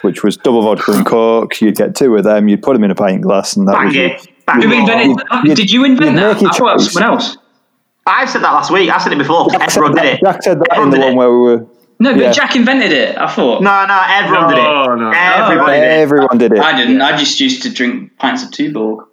[0.04, 1.60] which was double vodka and coke.
[1.60, 2.46] You'd get two of them.
[2.46, 4.28] You'd put them in a pint glass, and that Bang was your, it.
[4.46, 5.26] Bang Who invented?
[5.30, 6.42] oh, you- did you invent that?
[6.42, 6.92] make I thought that was choice.
[6.94, 7.36] someone else.
[8.06, 8.90] I said that last week.
[8.90, 9.48] I said it before.
[9.50, 10.20] Jack said, Everyone did it.
[10.20, 11.16] Jack said that in Everyone the one it.
[11.16, 11.66] where we were.
[12.00, 12.32] No, but Yeah.
[12.32, 13.16] Jack invented it.
[13.16, 13.62] I thought.
[13.62, 14.96] No, no, everyone did No, it.
[14.96, 15.10] no.
[15.14, 16.00] Everybody did it.
[16.00, 16.58] Everyone did it.
[16.58, 17.00] I didn't.
[17.00, 19.06] I just used to drink pints of Tuborg.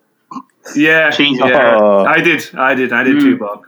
[0.76, 1.46] Yeah, Jesus.
[1.48, 1.78] yeah.
[1.82, 2.04] Oh.
[2.06, 3.22] I did, I did, I did Mm.
[3.22, 3.62] too, Bob.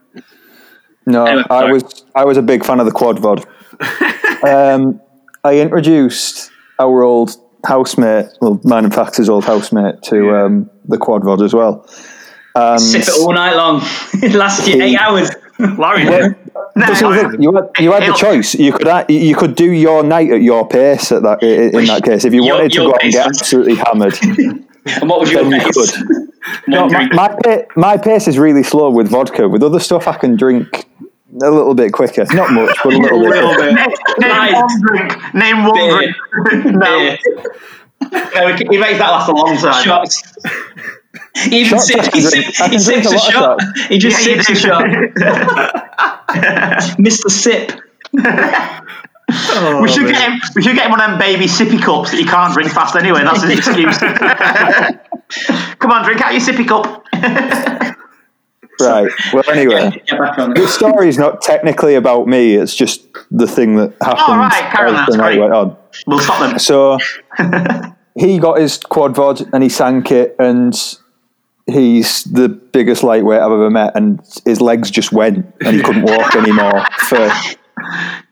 [1.06, 3.46] No, Anyway, I was I was a big fan of the quad vod.
[4.48, 5.02] um,
[5.44, 10.44] I introduced our old housemate, well, mine and Fax's old housemate, to Yeah.
[10.46, 11.88] um, the quad vod as well.
[12.56, 13.82] And Sip it all night long.
[14.14, 15.30] it lasted eight hours.
[15.60, 16.38] Larry Well, did.
[16.76, 18.56] No, this is the thing, you had, you had the choice.
[18.56, 22.04] You could you could do your night at your pace at that in in that
[22.04, 22.26] case.
[22.26, 24.18] If you Your- wanted to go out and get absolutely hammered,
[25.02, 25.92] And what was your then you pace?
[25.96, 26.30] could.
[26.68, 29.48] No, my, my, my pace is really slow with vodka.
[29.48, 30.86] With other stuff, I can drink
[31.42, 32.26] a little bit quicker.
[32.34, 33.30] Not much, but a little bit.
[33.30, 33.74] little quicker.
[33.74, 33.90] bit.
[34.20, 35.18] Name, name one drink.
[35.34, 36.14] Name one Beer.
[36.44, 36.66] drink.
[36.76, 36.98] no.
[36.98, 37.18] Beer.
[38.36, 39.84] no, he he makes that last a long time.
[39.84, 40.22] Shots.
[41.36, 43.60] He even Shots, I sips, he, drink- he sips a a shot.
[43.90, 44.60] He just Yeah, you sips a do.
[44.60, 44.84] shot.
[47.00, 47.30] Mr.
[47.30, 47.72] Sip.
[49.36, 50.14] Oh, We should oh, man.
[50.14, 50.34] get him.
[50.56, 52.96] We should get him one of them baby sippy cups that you can't drink fast
[52.96, 53.24] anyway.
[53.24, 53.98] That's his excuse.
[55.80, 57.04] Come on, drink out your sippy cup.
[58.80, 59.12] Right.
[59.34, 60.02] Well, anyway.
[60.10, 62.56] The story is not technically about me.
[62.56, 65.40] It's just the thing that happened Oh, right, that's great.
[65.40, 65.78] went on.
[66.08, 66.60] We'll stop them.
[66.60, 66.98] So
[68.16, 70.74] he got his quad vod and he sank it, and
[71.68, 76.04] he's the biggest lightweight I've ever met, and his legs just went, and he couldn't
[76.04, 77.32] walk anymore for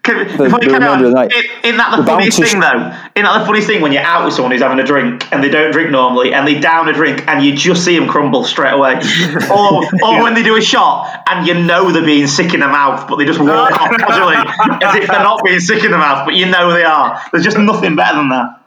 [0.04, 1.32] the before you carry remainder on, of the night.
[1.64, 2.96] in, in that the, The funniest thing though?
[3.16, 5.44] In that the funniest thing when you're out with someone who's having a drink and
[5.44, 8.44] they don't drink normally and they down a drink and you just see them crumble
[8.44, 8.96] straight away,
[9.52, 12.68] or or when they do a shot and you know they're being sick in the
[12.68, 15.98] mouth but they just walk off casually as if they're not being sick in the
[15.98, 17.22] mouth but you know they are.
[17.32, 18.58] There's just nothing better than that.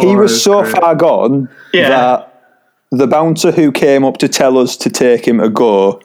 [0.00, 0.72] he Oh, was so great.
[0.74, 1.88] far gone Yeah.
[1.88, 2.27] that
[2.90, 6.00] the bouncer who came up to tell us to take him a go,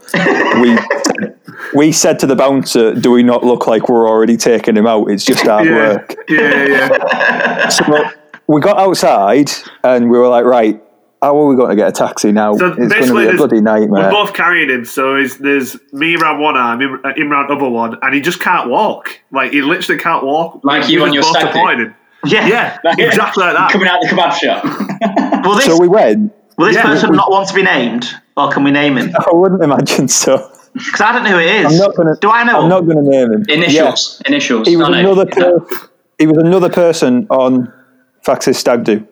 [0.62, 0.78] we
[1.76, 5.10] we said to the bouncer, "Do we not look like we're already taking him out?
[5.10, 7.70] It's just hard Yeah, work." yeah, yeah.
[7.70, 8.04] So
[8.48, 9.50] we got outside
[9.84, 10.82] and we were like, "Right,
[11.22, 12.56] how are we going to get a taxi now?
[12.58, 15.94] So it's going to be a bloody nightmare." We're both carrying him, so there's, there's
[15.94, 19.22] me around one arm, him, uh, him around other one, and he just can't walk.
[19.32, 20.60] Like he literally can't walk.
[20.64, 21.94] Like you We on was your both stag
[22.26, 22.48] Yeah.
[22.48, 23.72] Yeah, exactly like that.
[23.72, 25.46] Coming out the kebab shop.
[25.46, 26.34] Will this so we went.
[26.58, 26.84] Will this yeah.
[26.84, 28.06] person not want to be named
[28.38, 29.12] or can we name him?
[29.20, 30.52] I wouldn't imagine so.
[30.74, 31.66] Because I don't know who it is.
[31.66, 32.20] I'm not going to.
[32.20, 32.58] Do I know?
[32.58, 32.70] I'm him?
[32.70, 33.46] not going to name him.
[33.48, 34.22] Initials.
[34.26, 34.68] Initials.
[34.68, 35.12] He was I know.
[35.12, 35.26] another.
[35.30, 37.72] Per- he was another person on
[38.24, 39.08] Fax's stag do,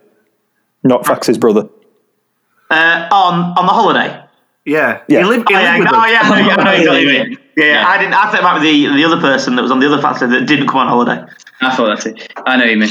[0.84, 1.68] not Fax's brother.
[2.70, 4.24] Uh, on on the holiday.
[4.64, 5.20] Yeah, Yeah.
[5.20, 7.02] He lived, he Oh yeah, lived with oh, yeah, I know, I know exactly what
[7.02, 7.32] you mean.
[7.58, 7.88] Yeah, yeah, Yeah.
[7.88, 8.14] I didn't.
[8.14, 10.30] I thought it might be the the other person that was on the other factory
[10.30, 11.26] that didn't come on holiday.
[11.62, 12.32] I thought that's it.
[12.46, 12.90] I know you mean.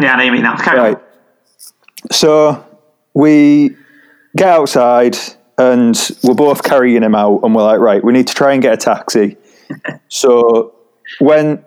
[0.00, 0.56] Yeah, I know you mean now.
[0.56, 0.84] Carry on.
[0.94, 0.98] Right.
[2.10, 2.64] So
[3.14, 3.76] we
[4.36, 5.16] get outside
[5.58, 8.62] and we're both carrying him out, and we're like, right, we need to try and
[8.62, 9.36] get a taxi.
[10.08, 10.74] so
[11.18, 11.62] when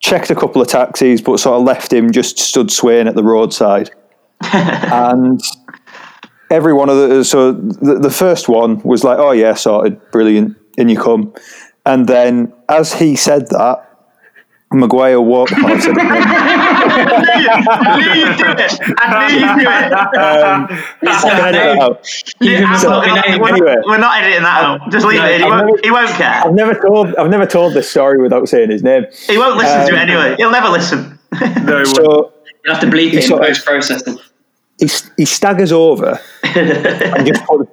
[0.00, 3.24] checked a couple of taxis, but sort of left him just stood swaying at the
[3.24, 3.90] roadside,
[4.52, 5.40] and.
[6.50, 10.56] Every one of the so the, the first one was like, oh yeah, sorted, brilliant,
[10.78, 11.34] in you come,
[11.84, 13.88] and then as he said that,
[14.72, 15.52] Maguire walked.
[15.60, 17.98] Oh, I it again.
[17.98, 18.80] Knew you'd do it.
[18.98, 19.92] I knew you'd do it.
[20.18, 20.68] Um,
[21.02, 22.08] It's I can edit that out.
[22.40, 23.74] Yeah, I'm not gonna- we're, anyway.
[23.76, 24.90] not, we're not editing that out.
[24.90, 25.40] Just leave No, it.
[25.40, 26.42] He won't, never- he won't care.
[26.44, 29.04] I've never told I've never told this story without saying his name.
[29.26, 30.34] He won't listen to it Um, anyway.
[30.36, 31.18] He'll never listen.
[31.64, 31.84] No, he.
[31.86, 32.32] So
[32.64, 34.18] You have to bleep it in post processing.
[34.80, 37.68] he, he staggers over and just put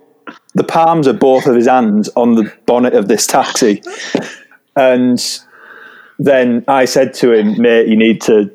[0.54, 3.82] the palms of both of his hands on the bonnet of this taxi.
[4.76, 5.20] And
[6.20, 8.50] then I said to him, mate, you need to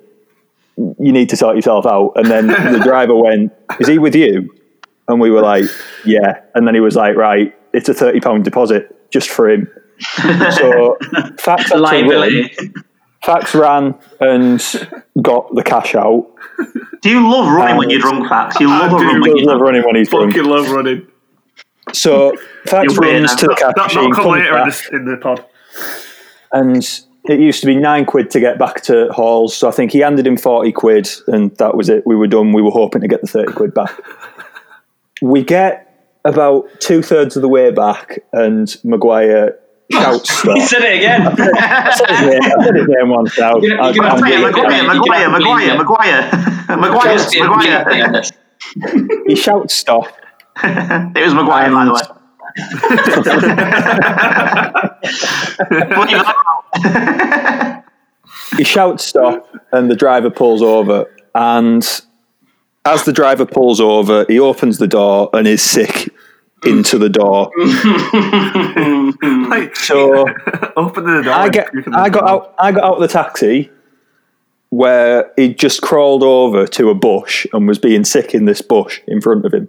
[0.99, 2.13] you need to sort yourself out.
[2.17, 4.53] And then the driver went, Is he with you?
[5.09, 5.65] And we were like,
[6.05, 6.41] Yeah.
[6.55, 9.69] And then he was like, Right, it's a thirty pound deposit just for him.
[10.53, 10.97] So
[11.39, 11.83] Fax had to run.
[11.83, 12.51] Liability.
[13.23, 14.61] Fax ran and
[15.21, 16.27] got the cash out.
[17.03, 18.59] Do you love running Um, when you're drunk, Fax?
[18.61, 19.63] You love a do run when Does you're love drunk.
[19.63, 20.33] running when he's drunk.
[20.33, 21.07] Fucking love running.
[21.93, 22.33] So
[22.67, 25.05] Fax runs to the cash That, machine, that'll come comes later in, back, this, in
[25.05, 25.45] the pod.
[26.53, 29.57] and it used to be nine quid to get back to Halls.
[29.57, 32.07] So I think he handed him forty quid, and that was it.
[32.07, 32.53] We were done.
[32.53, 33.93] We were hoping to get the thirty quid back.
[35.23, 35.87] We get
[36.25, 39.59] about two thirds of the way back, and Maguire
[39.93, 40.57] shouts stop.
[40.57, 41.27] He said it again.
[41.27, 43.57] I said his name, I said his name once now.
[43.57, 45.77] You're you're gonna I'm say really- it, Maguire, Maguire, Maguire,
[46.69, 49.23] Maguire, Maguire, Just be a bleep thing on Maguire.
[49.27, 50.07] he shouts stop.
[50.63, 52.01] It was Maguire, by the way.
[55.97, 57.85] What you got?
[58.57, 62.03] he shouts stop and the driver pulls over and
[62.85, 66.11] as the driver pulls over he opens the door and is sick
[66.65, 67.51] into the door.
[69.51, 70.27] Like, So
[70.77, 71.33] open the door.
[71.33, 73.71] I get, I got out, I got out of the taxi
[74.69, 79.01] where he just crawled over to a bush and was being sick in this bush
[79.09, 79.69] in front of him.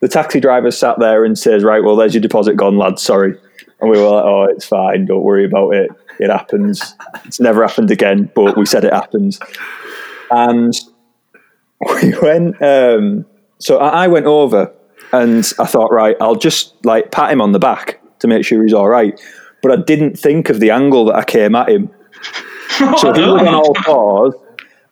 [0.00, 2.98] The taxi driver sat there and says, "Right, well, there's your deposit gone, lad.
[2.98, 3.34] Sorry."
[3.80, 5.06] And we were like, "Oh, it's fine.
[5.06, 5.90] Don't worry about it.
[6.18, 6.94] It happens.
[7.24, 9.38] It's never happened again." But we said it happens,
[10.30, 10.72] and
[11.80, 12.60] we went.
[12.62, 13.26] Um,
[13.58, 14.72] so I went over
[15.12, 18.62] and I thought, right, I'll just like pat him on the back to make sure
[18.62, 19.20] he's all right.
[19.62, 21.90] But I didn't think of the angle that I came at him.
[22.96, 24.34] So he was on all fours,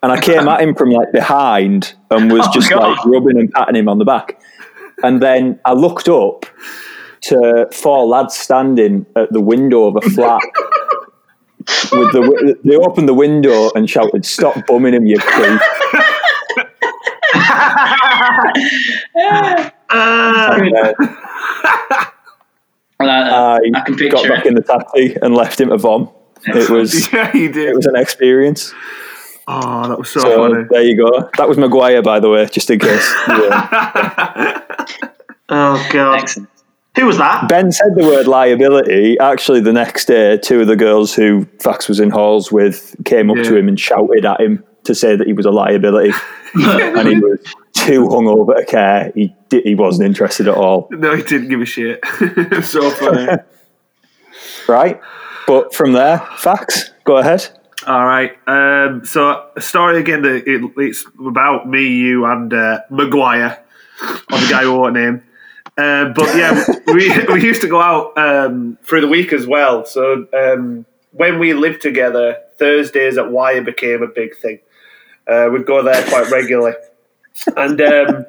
[0.03, 2.83] and I came at him from like behind and was Oh, just God.
[2.83, 4.39] like rubbing and patting him on the back.
[5.03, 6.47] And then I looked up
[7.23, 10.43] to four lads standing at the window of a flat.
[11.93, 15.61] With the, they opened the window and shouted, "Stop bumming him, you creep!"
[19.15, 20.95] Uh, And then
[23.01, 24.47] Well, I, I, I got back it.
[24.49, 26.11] in the taxi and left him to vom.
[26.47, 27.69] It was yeah, you did.
[27.71, 28.73] it was an experience.
[29.49, 30.65] Oh, that was so, So funny.
[30.71, 31.29] there you go.
[31.39, 33.13] That was Maguire, by the way, just in case.
[33.29, 34.85] Yeah.
[35.49, 36.21] oh god.
[36.23, 36.49] Excellent.
[36.97, 37.49] Who was that?
[37.49, 39.19] Ben said the word liability.
[39.21, 43.31] Actually, the next day, two of the girls who Fax was in halls with came
[43.31, 46.13] up to him and shouted at him to say that he was a liability,
[46.55, 47.39] and he was
[47.75, 49.13] too hungover to care.
[49.15, 50.89] He di- he wasn't interested at all.
[50.91, 52.05] no, he didn't give a shit.
[52.65, 53.29] so funny.
[54.67, 55.01] Right,
[55.47, 57.49] but from there, Fax, go ahead.
[57.87, 58.37] All right.
[58.47, 60.23] Um, so a story again.
[60.23, 63.63] That it, it's about me, you, and uh, Maguire,
[64.03, 65.23] or the guy who won't name.
[65.77, 69.85] Uh, but yeah, we we used to go out um, through the week as well.
[69.87, 74.59] So um, when we lived together, Thursdays at Wire became a big thing.
[75.27, 76.75] Uh, we'd go there quite regularly,
[77.57, 78.27] and um,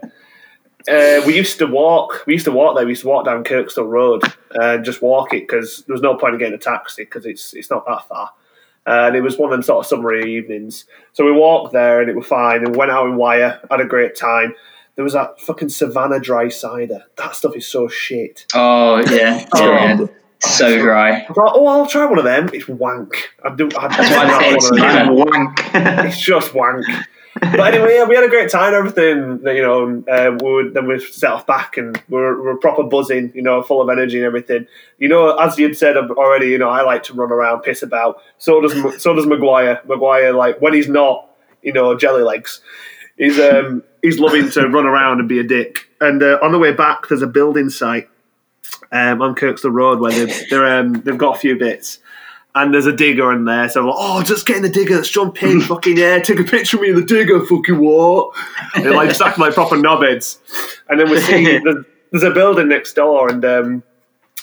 [0.87, 2.23] uh, we used to walk.
[2.27, 2.85] We used to walk there.
[2.85, 6.15] We used to walk down Kirkstall Road and just walk it because there was no
[6.15, 8.31] point in getting a taxi because it's it's not that far.
[8.85, 10.85] And it was one of them sort of summery evenings.
[11.13, 12.65] So we walked there and it was fine.
[12.65, 14.55] And went out in Wire, had a great time.
[14.95, 17.05] There was that fucking Savanna dry cider.
[17.17, 18.45] That stuff is so shit.
[18.53, 19.71] Oh yeah, Oh.
[19.71, 20.05] yeah.
[20.39, 21.21] so dry.
[21.21, 22.49] I thought, oh, I'll try one of them.
[22.53, 23.29] It's wank.
[23.45, 23.69] I do.
[23.77, 24.91] I I say it's one of them.
[24.91, 25.13] Savanna.
[25.13, 25.59] Wank.
[26.07, 26.85] It's just wank.
[27.39, 28.73] But anyway, yeah, we had a great time.
[28.73, 30.03] Everything, you know.
[30.07, 33.31] Uh, we would, then we set off back, and we were, we were proper buzzing,
[33.33, 34.67] you know, full of energy and everything.
[34.97, 38.21] You know, as you'd said already, you know, I like to run around, piss about.
[38.37, 39.81] So does so does Maguire.
[39.87, 41.29] Maguire, like when he's not,
[41.61, 42.61] you know, jelly legs,
[43.17, 45.89] he's um he's loving to run around and be a dick.
[46.01, 48.09] And uh, on the way back, there's a building site
[48.91, 51.99] um, on Kirkstall Road where they've they're, um, they've got a few bits.
[52.55, 54.95] And there's a digger in there, so I'm like, oh, just get in the digger,
[54.95, 58.35] let's jump in, fucking yeah, take a picture of me in the digger, fucking what?
[58.75, 60.39] And like stacked like proper knobheads.
[60.89, 63.83] And then we see there's, there's a building next door, and um,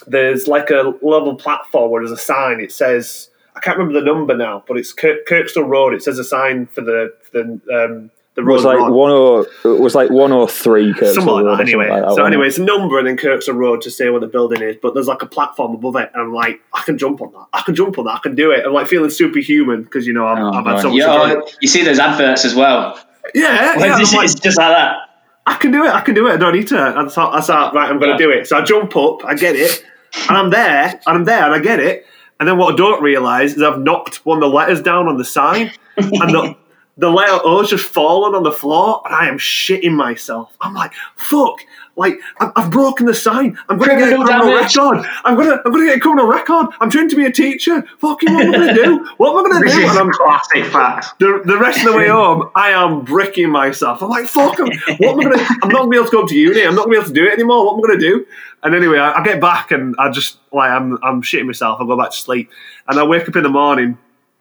[0.07, 2.61] there's like a level platform where there's a sign.
[2.61, 5.93] It says, I can't remember the number now, but it's Kirk, Kirkstall Road.
[5.93, 8.93] It says a sign for the the um, the It was like north.
[8.93, 10.93] one or it was like one or three.
[10.93, 11.89] Kirkstall Something like Road that, anyway.
[11.89, 12.49] like that, so anyway, it?
[12.49, 15.07] it's a number and then Kirkstall Road to say where the building is, but there's
[15.07, 17.47] like a platform above it, and I'm like, I can jump on that.
[17.51, 18.11] I can jump on that.
[18.15, 18.63] I can do it.
[18.65, 20.97] I'm like feeling superhuman because you know I've, Oh, I've had so much.
[20.99, 22.97] yeah, you see those adverts as well.
[23.35, 23.93] yeah, yeah.
[23.95, 24.97] I'm it's, like, it's just like that.
[25.45, 25.89] I can do it.
[25.89, 26.33] I can do it.
[26.33, 26.77] I don't need to.
[26.79, 28.29] I thought, I thought right, I'm going to Yeah.
[28.31, 28.47] do it.
[28.47, 29.83] So I jump up, I get it,
[30.29, 32.05] and I'm there, and I'm there, and I get it.
[32.39, 35.17] And then what I don't realise is I've knocked one of the letters down on
[35.17, 36.55] the sign, and the
[36.97, 40.55] the letter O's just fallen on the floor, and I am shitting myself.
[40.61, 41.59] I'm like, fuck.
[41.95, 43.57] Like I've, I've broken the sign.
[43.69, 44.99] I'm going to get a Criminal record.
[45.23, 46.67] I'm gonna I'm gonna get a criminal record.
[46.79, 47.83] I'm trained to be a teacher.
[47.97, 49.09] Fucking what am I gonna do?
[49.17, 49.79] What am I gonna This do?
[49.81, 51.13] is And I'm classic Fax.
[51.19, 54.03] the, the rest of the way home, I am bricking myself.
[54.03, 54.67] I'm like, fuck, I'm,
[54.99, 55.47] what am I gonna?
[55.63, 56.61] I'm not gonna be able to go to uni.
[56.63, 57.65] I'm not gonna be able to do it anymore.
[57.65, 58.25] What am I gonna do?
[58.61, 61.81] And anyway, I, I get back and I just like I'm I'm shitting myself.
[61.81, 62.51] I go back to sleep,
[62.87, 63.97] and I wake up in the morning,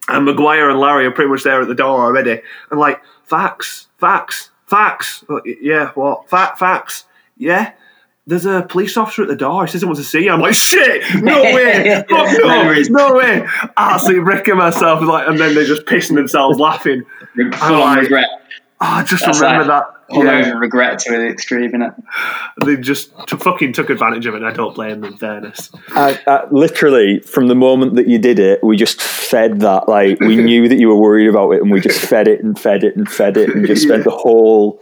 [0.09, 2.41] and Maguire and Larry are pretty much there at the door already.
[2.71, 5.25] And like, Fax, Fax, Fax.
[5.29, 6.29] Like, yeah, what?
[6.31, 7.05] Fact, Fax.
[7.37, 7.73] Yeah.
[8.29, 9.65] There's a police officer at the door.
[9.67, 10.33] He says he wants to see you.
[10.33, 13.47] I'm like, shit, no way, fuck no, no way.
[13.77, 15.01] Absolutely wrecking myself.
[15.03, 17.05] Like, and then they're just pissing themselves laughing.
[17.37, 18.27] Full like- regret.
[18.79, 19.93] Oh, I just That's remember like that.
[20.09, 21.95] All Yeah, regret to the extreme, innit?
[22.65, 24.39] they just t- fucking took advantage of it.
[24.39, 25.17] and I don't blame them.
[25.17, 25.71] Fairness.
[25.89, 29.89] I, I, literally, from the moment that you did it, we just fed that.
[29.89, 32.59] Like we knew that you were worried about it, and we just fed it and
[32.59, 34.81] fed it and fed it, and just spent the whole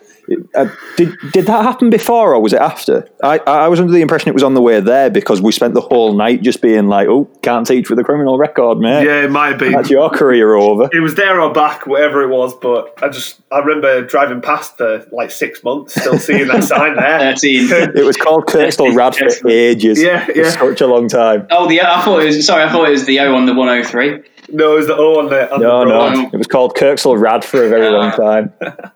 [0.55, 3.07] Uh, did did that happen before or was it after?
[3.23, 5.75] I, I was under the impression it was on the way there because we spent
[5.75, 9.25] the whole night just being like, "Oh, can't teach with a criminal record, mate." Yeah,
[9.25, 9.71] it might be.
[9.71, 10.89] That's your career over.
[10.93, 12.55] It was there or back, whatever it was.
[12.55, 16.97] But I just I remember driving past for like six months, still seeing that sign
[16.97, 17.19] there.
[17.35, 17.69] Thirteen.
[17.71, 20.01] It was called Kirkstall Rad for ages.
[20.03, 20.51] Yeah, For yeah.
[20.51, 21.47] such a long time.
[21.51, 22.65] Oh, the I thought it was sorry.
[22.65, 24.23] I thought it was the O on the 103.
[24.51, 27.19] No, it was the O on the on No, the no, it was called Kirkstall
[27.19, 28.53] Rad for a very long time.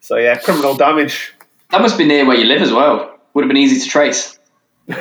[0.00, 1.32] So yeah, criminal damage.
[1.70, 3.18] That must be near where you live as well.
[3.34, 4.38] Would have been easy to trace.
[4.88, 4.96] yeah,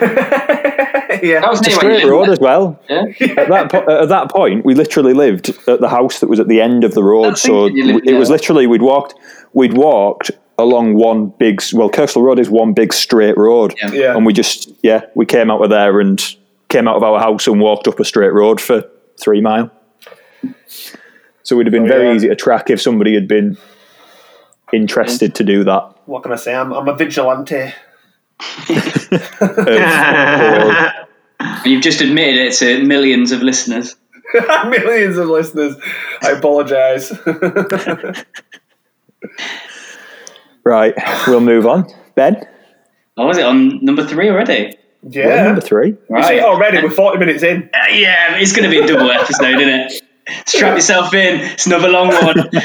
[1.41, 2.29] That was near where straight you road live.
[2.31, 2.79] as well.
[2.89, 3.03] Yeah.
[3.37, 6.47] At that po- at that point, we literally lived at the house that was at
[6.47, 7.37] the end of the road.
[7.37, 9.13] So thinking you lived it was literally we'd walked
[9.53, 13.91] we'd walked along one big well Kirkstall Road is one big straight road, Yeah.
[13.91, 14.15] Yeah.
[14.15, 16.19] and we just yeah we came out of there and
[16.69, 18.83] came out of our house and walked up a straight road for
[19.19, 19.69] three mile.
[21.43, 22.15] So it would have been Oh, very yeah.
[22.15, 23.55] easy to track if somebody had been
[24.73, 25.95] interested to do that.
[26.05, 26.55] what can I say?
[26.55, 27.73] I'm, I'm a vigilante.
[31.65, 33.95] You've just admitted it to millions of listeners.
[34.65, 35.75] Millions of listeners.
[36.21, 37.13] I apologise.
[40.63, 40.93] right,
[41.27, 41.85] we'll move on.
[42.15, 42.45] Ben,
[43.17, 44.77] Oh, was it on number three already?
[45.01, 45.43] We're yeah.
[45.43, 45.95] number three.
[46.09, 46.81] You see it already.
[46.81, 47.69] We're 40 minutes in.
[47.73, 50.01] Uh, yeah, it's going to be a double episode, isn't it?
[50.45, 51.39] Strap yourself in.
[51.39, 52.39] It's another long one.
[52.39, 52.47] Um,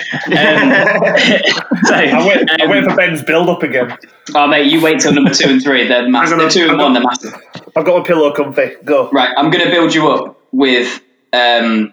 [1.85, 3.97] so, I wait, I um, wait for Ben's build up again.
[4.35, 5.87] oh, mate, you wait till number two and three.
[5.87, 6.39] They're massive.
[6.39, 6.93] They're two and I'm one.
[6.95, 7.35] They're massive.
[7.77, 8.77] I've got a pillow comfy.
[8.85, 9.11] Go.
[9.11, 11.01] Right, I'm going to build you up with
[11.33, 11.93] um,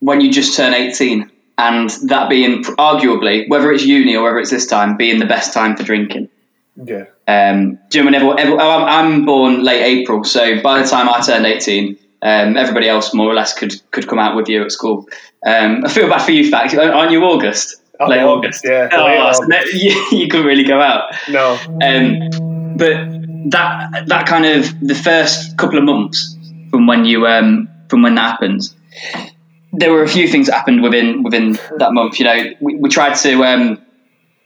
[0.00, 4.50] when you just turn 18, and that being arguably, whether it's uni or whether it's
[4.50, 6.28] this time, being the best time for drinking.
[6.76, 7.04] Yeah.
[7.28, 10.82] Um, do you know when everyone, everyone, oh, I'm, I'm born late April, so by
[10.82, 14.36] the time I turned 18, um, everybody else more or less could could come out
[14.36, 15.08] with you at school.
[15.44, 16.74] Um, I feel bad for you, fact.
[16.74, 17.76] Aren't you August?
[18.00, 21.14] Late August, yeah, Oh, late so that- you, you couldn't really go out.
[21.28, 21.52] No.
[21.82, 22.94] Um, but
[23.50, 26.36] that that kind of the first couple of months
[26.70, 28.74] from when you um, from when that happens,
[29.72, 32.18] there were a few things that happened within within that month.
[32.18, 33.82] You know, we, we tried to um,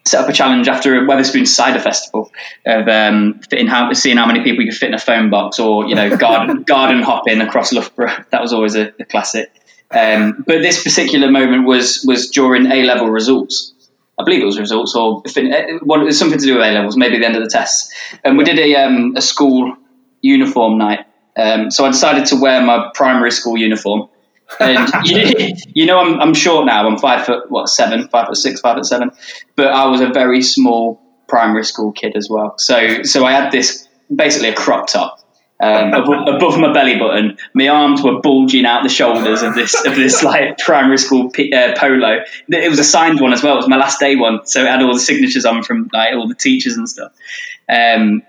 [0.07, 2.33] set up a challenge after a Wetherspoon cider festival
[2.65, 5.59] of um, fitting how seeing how many people you could fit in a phone box,
[5.59, 8.25] or you know, garden garden hopping across Loughborough.
[8.31, 9.51] That was always a, a classic.
[9.91, 13.73] Um, but this particular moment was was during A level results.
[14.19, 16.73] I believe it was results or if it, it was something to do with A
[16.73, 17.93] levels, maybe the end of the tests.
[18.25, 19.77] And we did a um, a school
[20.23, 21.07] uniform night.
[21.37, 24.09] Um, so I decided to wear my primary school uniform.
[24.61, 26.87] And you, you know, I'm, I'm short now.
[26.87, 29.11] I'm five foot what seven, five foot six, five foot seven.
[29.57, 32.57] But I was a very small primary school kid as well.
[32.59, 35.21] So so I had this basically a crop top
[35.59, 37.39] um, above, above my belly button.
[37.55, 41.53] My arms were bulging out the shoulders of this of this like primary school p-
[41.53, 42.21] uh, polo.
[42.49, 43.55] It was a signed one as well.
[43.55, 46.15] It was my last day one, so it had all the signatures on from like
[46.15, 47.13] all the teachers and stuff.
[47.69, 48.23] Um,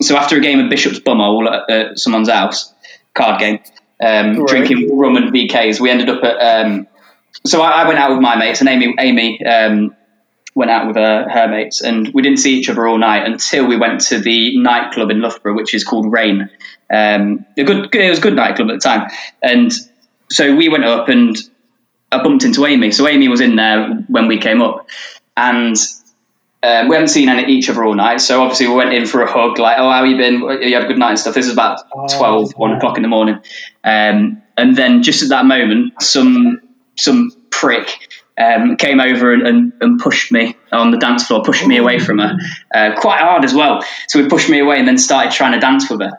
[0.00, 2.72] so after a game of Bishop's Bumhole at uh, someone's house,
[3.14, 3.60] card game,
[4.02, 4.48] um, Right.
[4.48, 6.36] drinking rum and VKs, we ended up at.
[6.66, 6.86] Um,
[7.44, 9.96] so I, I went out with my mates, and Amy, Amy um,
[10.54, 13.66] went out with her, her mates, and we didn't see each other all night until
[13.66, 16.50] we went to the nightclub in Loughborough, which is called Rain.
[16.92, 19.10] Um, a good, it was a good nightclub at the time,
[19.42, 19.72] and
[20.30, 21.36] so we went up and
[22.10, 22.90] I bumped into Amy.
[22.92, 24.88] So Amy was in there when we came up,
[25.36, 25.76] and
[26.62, 28.20] um, we hadn't seen any, each other all night.
[28.20, 30.40] So obviously we went in for a hug, like, "Oh, how you been?
[30.40, 31.80] You had a good night and stuff." This is about
[32.16, 33.40] 12, 1 o'clock in the morning,
[33.82, 36.60] um, and then just at that moment, some
[36.96, 38.08] some prick
[38.38, 41.98] um, came over and, and, and pushed me on the dance floor, pushed me away
[41.98, 42.36] from her,
[42.74, 43.84] uh, quite hard as well.
[44.08, 46.12] So he pushed me away and then started trying to dance with her.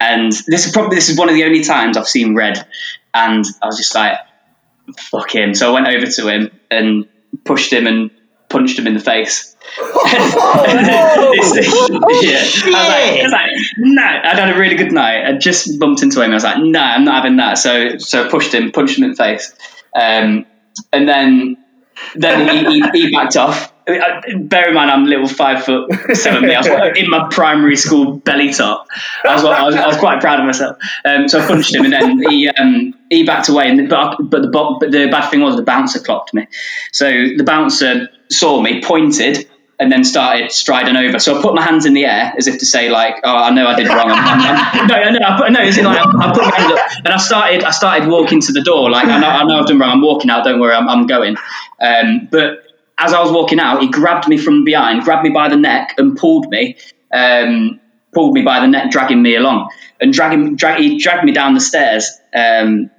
[0.00, 2.64] And this is probably this is one of the only times I've seen red,
[3.12, 4.16] and I was just like,
[4.96, 7.08] "Fuck him!" So I went over to him and
[7.44, 8.10] pushed him and
[8.48, 9.54] punched him in the face.
[11.38, 12.74] This- yeah.
[12.74, 15.26] I was like, I was like, no, I'd had a really good night.
[15.26, 16.30] I just bumped into him.
[16.30, 17.58] I was like, no, I'm not having that.
[17.58, 19.54] So, so I pushed him, punched him in the face,
[19.94, 20.46] um,
[20.92, 21.56] and then
[22.14, 23.72] then he, he, he backed off.
[23.88, 26.50] Uh, Bear in mind, I'm little five foot seven.
[26.50, 28.86] I was in my primary school belly top.
[29.24, 30.76] I was, I was, I was quite proud of myself.
[31.04, 33.68] Um, so I punched him, and then he um, he backed away.
[33.70, 36.46] And but, I- but the but the bad thing was the bouncer clocked me.
[36.92, 41.18] So the bouncer saw me, pointed, and then started striding over.
[41.18, 43.50] So I put my hands in the air as if to say, like, "Oh, I
[43.50, 44.40] know I did wrong." I'm,
[44.82, 45.60] I'm, no, no, I put, no.
[45.62, 47.64] It's like I, I put my hands up, and I started.
[47.64, 48.90] I started walking to the door.
[48.90, 49.92] Like I know, I know I've done wrong.
[49.92, 50.44] I'm walking out.
[50.44, 51.36] Don't worry, I'm, I'm going.
[51.80, 52.64] Um, but
[52.98, 55.94] as I was walking out, he grabbed me from behind, grabbed me by the neck,
[55.98, 56.76] and pulled me.
[57.12, 57.80] Um,
[58.12, 59.70] pulled me by the neck, dragging me along,
[60.00, 62.10] and dragging, drag, he dragged me down the stairs.
[62.34, 62.90] Um,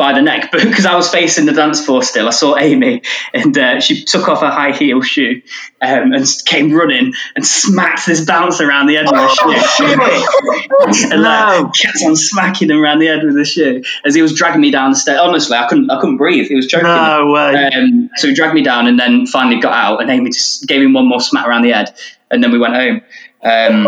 [0.00, 3.02] by the neck, but because I was facing the dance floor still, I saw Amy
[3.34, 5.42] and uh, she took off her high heel shoe
[5.82, 9.92] um, and came running and smacked this bouncer around the head with her shoe.
[11.12, 11.70] and like, No.
[11.78, 14.70] kept on smacking him around the head with the shoe as he was dragging me
[14.70, 15.20] down the stairs.
[15.20, 16.48] Honestly, I couldn't, I couldn't breathe.
[16.48, 16.94] He was choking me.
[16.94, 17.66] No way.
[17.66, 20.80] Um, so he dragged me down and then finally got out, and Amy just gave
[20.80, 21.94] him one more smack around the head,
[22.30, 23.02] and then we went home.
[23.42, 23.84] Um,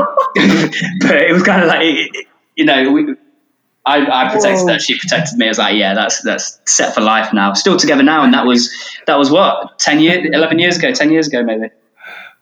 [1.01, 1.87] but it was kind of like,
[2.55, 3.15] you know, we,
[3.85, 5.47] I, I protected her, she protected me.
[5.47, 7.53] I was like, yeah, that's that's set for life now.
[7.55, 8.73] Still together now, and that was
[9.07, 11.71] that was what ten years, eleven years ago, ten years ago maybe.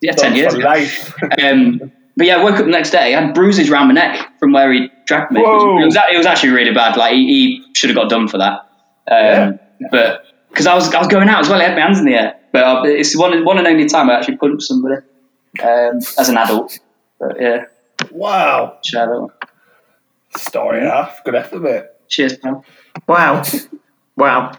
[0.02, 0.68] Yeah, ten years For ago.
[0.68, 1.14] life.
[1.42, 3.14] Um, but yeah, I woke up the next day.
[3.14, 5.40] I had bruises around my neck from where he dragged me.
[5.40, 6.96] It was, it was, it was actually really bad.
[6.96, 8.66] Like he, he should have got done for that.
[9.10, 9.58] Um,
[9.90, 12.04] But because I was I was going out as well, I had my hands in
[12.04, 12.36] the air.
[12.52, 14.96] But uh, it's one one and only time I actually punched somebody
[15.62, 16.78] um, as an adult.
[17.18, 17.64] But yeah,
[18.10, 18.78] Wow.
[18.84, 19.30] share that one.
[20.36, 21.24] Story half.
[21.24, 21.84] Good effort, mate.
[22.08, 22.64] Cheers, pal.
[23.08, 23.42] Wow.
[24.16, 24.52] Wow.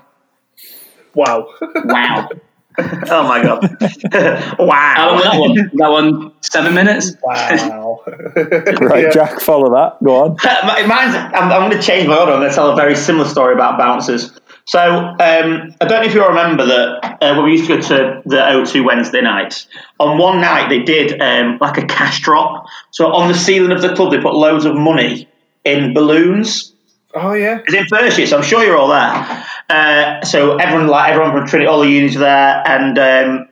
[1.15, 1.47] Wow.
[1.85, 2.29] Wow.
[2.79, 3.63] Oh my god.
[4.13, 5.13] How long wow.
[5.15, 5.71] was that one?
[5.73, 7.13] That one seven minutes.
[7.21, 8.01] wow.
[8.07, 9.09] Right, Yeah.
[9.11, 9.97] Jack, follow that.
[10.01, 10.29] Go on.
[10.41, 12.31] Mi- Mine's, I'm, I'm going to change my order.
[12.31, 14.31] I'm going to tell a very similar story about bouncers.
[14.65, 17.75] So um, I don't know if you all remember that uh, when we used to
[17.75, 19.67] go to the O2 Wednesday nights,
[19.99, 22.67] on one night they did um, like a cash drop.
[22.91, 25.27] So on the ceiling of the club, they put loads of money
[25.63, 26.73] in balloons.
[27.13, 27.61] Oh, yeah.
[27.65, 29.45] It's in first year, so I'm sure you're all there.
[29.69, 33.47] Uh, so everyone, like everyone from Trinity, all the unis were there, and um,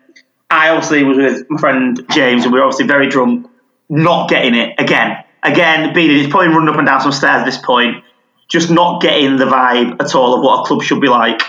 [0.49, 3.47] I obviously was with my friend James, and we were obviously very drunk,
[3.89, 5.17] not getting it again.
[5.43, 8.03] Again, being he's probably running up and down some stairs at this point,
[8.47, 11.41] just not getting the vibe at all of what a club should be like.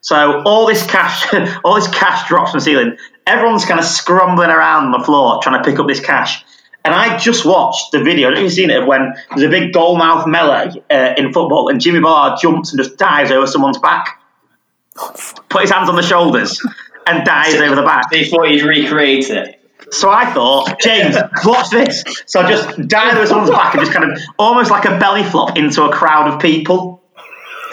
[0.00, 1.32] So all this cash,
[1.64, 2.96] all this cash drops from the ceiling.
[3.26, 6.44] Everyone's kind of scrambling around on the floor trying to pick up this cash.
[6.86, 8.28] And I just watched the video.
[8.28, 11.14] I don't know if you've seen it when there's a big goal mouth melee uh,
[11.18, 14.22] in football, and Jimmy Bullard jumps and just dives over someone's back,
[15.48, 16.64] put his hands on the shoulders,
[17.04, 18.08] and dives over the back.
[18.08, 19.60] Before thought he'd recreate it.
[19.90, 22.04] So I thought, James, watch this.
[22.26, 25.24] So I just dived over someone's back and just kind of almost like a belly
[25.24, 27.02] flop into a crowd of people.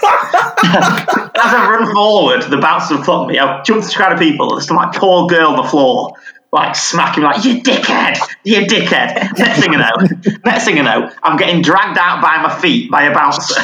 [0.03, 3.37] As I run forward, the bouncers have clocked me.
[3.37, 4.55] I've jumped a crowd of people.
[4.55, 6.15] There's some like poor girl on the floor,
[6.53, 9.37] like smacking me, like, you dickhead, you dickhead.
[9.39, 10.07] Next thing I know,
[10.45, 13.55] next thing I know, I'm getting dragged out by my feet by a bouncer.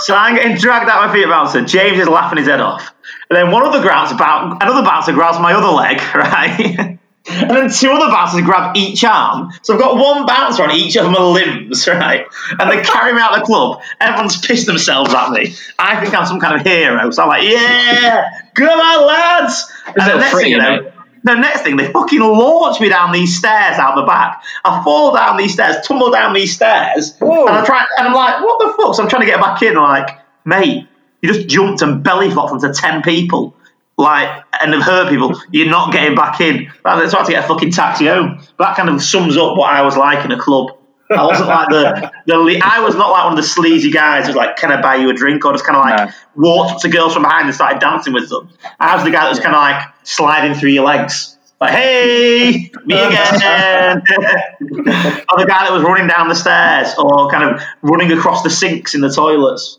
[0.00, 1.64] so I'm getting dragged out by my feet by a bouncer.
[1.64, 2.94] James is laughing his head off.
[3.30, 6.98] And then one other grabs about another bouncer grabs my other leg, right?
[7.30, 9.50] And then two other bouncers grab each arm.
[9.62, 12.26] So I've got one bouncer on each of my limbs, right?
[12.58, 13.82] And they carry me out of the club.
[14.00, 15.54] Everyone's pissed themselves at me.
[15.78, 17.10] I think I'm some kind of hero.
[17.10, 19.72] So I'm like, yeah, come on, lads.
[19.86, 20.92] And Is the next thing you know, mate?
[21.24, 24.42] the next thing, they fucking launch me down these stairs out the back.
[24.64, 27.46] I fall down these stairs, tumble down these stairs, Whoa.
[27.46, 28.94] and I try, and I'm like, what the fuck?
[28.94, 29.76] So I'm trying to get back in.
[29.76, 30.86] I'm like, mate,
[31.20, 33.54] you just jumped and belly flopped into ten people,
[33.96, 35.34] like, and have hurt people.
[35.50, 36.70] You're not getting back in.
[36.84, 38.40] That's why I had to get a fucking taxi home.
[38.58, 40.77] That kind of sums up what I was like in a club.
[41.10, 44.26] I wasn't like the the le- I was not like one of the sleazy guys
[44.26, 45.44] who's like, can I buy you a drink?
[45.44, 46.48] Or just kind of like No.
[46.50, 48.50] walked up to girls from behind and started dancing with them.
[48.78, 51.36] I was the guy that was kind of like sliding through your legs.
[51.60, 54.02] Like, hey, me again.
[54.10, 58.50] or the guy that was running down the stairs or kind of running across the
[58.50, 59.77] sinks in the toilets.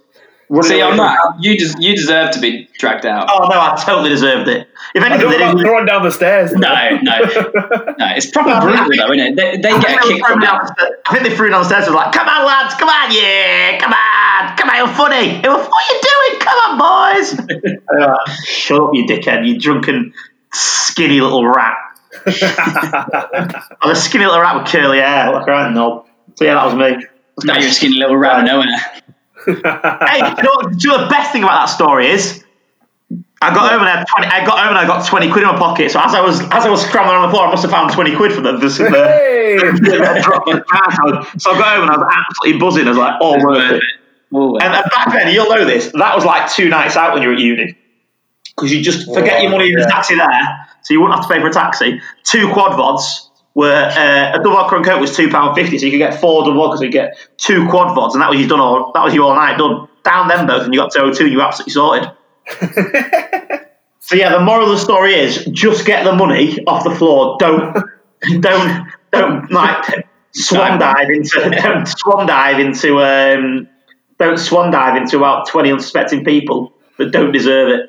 [0.52, 3.30] Running See, away on from- that, you des- you deserve to be dragged out.
[3.32, 4.68] Oh, no, I totally deserved it.
[4.96, 5.60] If I anything, they didn't.
[5.60, 6.52] throwing down the stairs.
[6.54, 6.74] No,
[7.04, 7.20] no,
[8.00, 8.06] no.
[8.18, 9.36] It's proper brutal though, isn't it?
[9.36, 11.36] They, they get kicked think they kick threw from down the stairs- I think they
[11.36, 14.70] threw me downstairs and was like, come on, lads, come on, yeah, come on, come
[14.72, 15.38] on, you're funny.
[15.38, 16.40] It was, what are you doing?
[16.42, 17.28] Come on, boys.
[17.38, 20.14] And uh, Shut up, you dickhead, you drunken,
[20.52, 21.78] skinny little rat.
[22.26, 26.08] I'm a skinny little rat with curly hair, like a right knob.
[26.36, 27.06] So yeah, that was me.
[27.44, 28.68] Now you're a skinny little rat of nowhere.
[29.46, 32.44] Hey, you, know, what- you know the best thing about that story is?
[33.42, 34.28] I got home and I had twenty.
[34.28, 35.92] I got home and I got twenty quid in my pocket.
[35.92, 37.92] So as I was as I was scrambling on the floor, I must have found
[37.94, 38.52] twenty quid for the.
[38.54, 39.58] the, the Hey!
[41.38, 42.86] so I got home and I was absolutely buzzing.
[42.86, 43.84] I was like, "Oh, worth it."
[44.34, 45.92] Oh, And, and back then, you'll know this.
[45.94, 47.78] That was like two nights out when you were at uni,
[48.56, 51.28] because you just forget your oh, money in the taxi there, so you wouldn't have
[51.28, 52.02] to pay for a taxi.
[52.24, 55.92] Two quad vods were uh, a double and coke was two pound fifty, so you
[55.92, 58.60] could get four double so you get two quad vods, and that was you done
[58.60, 58.92] all.
[58.94, 59.88] That was you all night done.
[60.04, 62.10] Down them both, and you got to O two, you were absolutely sorted.
[64.00, 67.38] so yeah, the moral of the story is just get the money off the floor.
[67.40, 67.76] Don't
[68.42, 73.68] don't don't like swan dive into don't swan dive into um
[74.18, 77.80] don't swan dive into about twenty unsuspecting people that don't deserve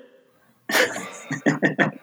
[0.71, 2.00] it.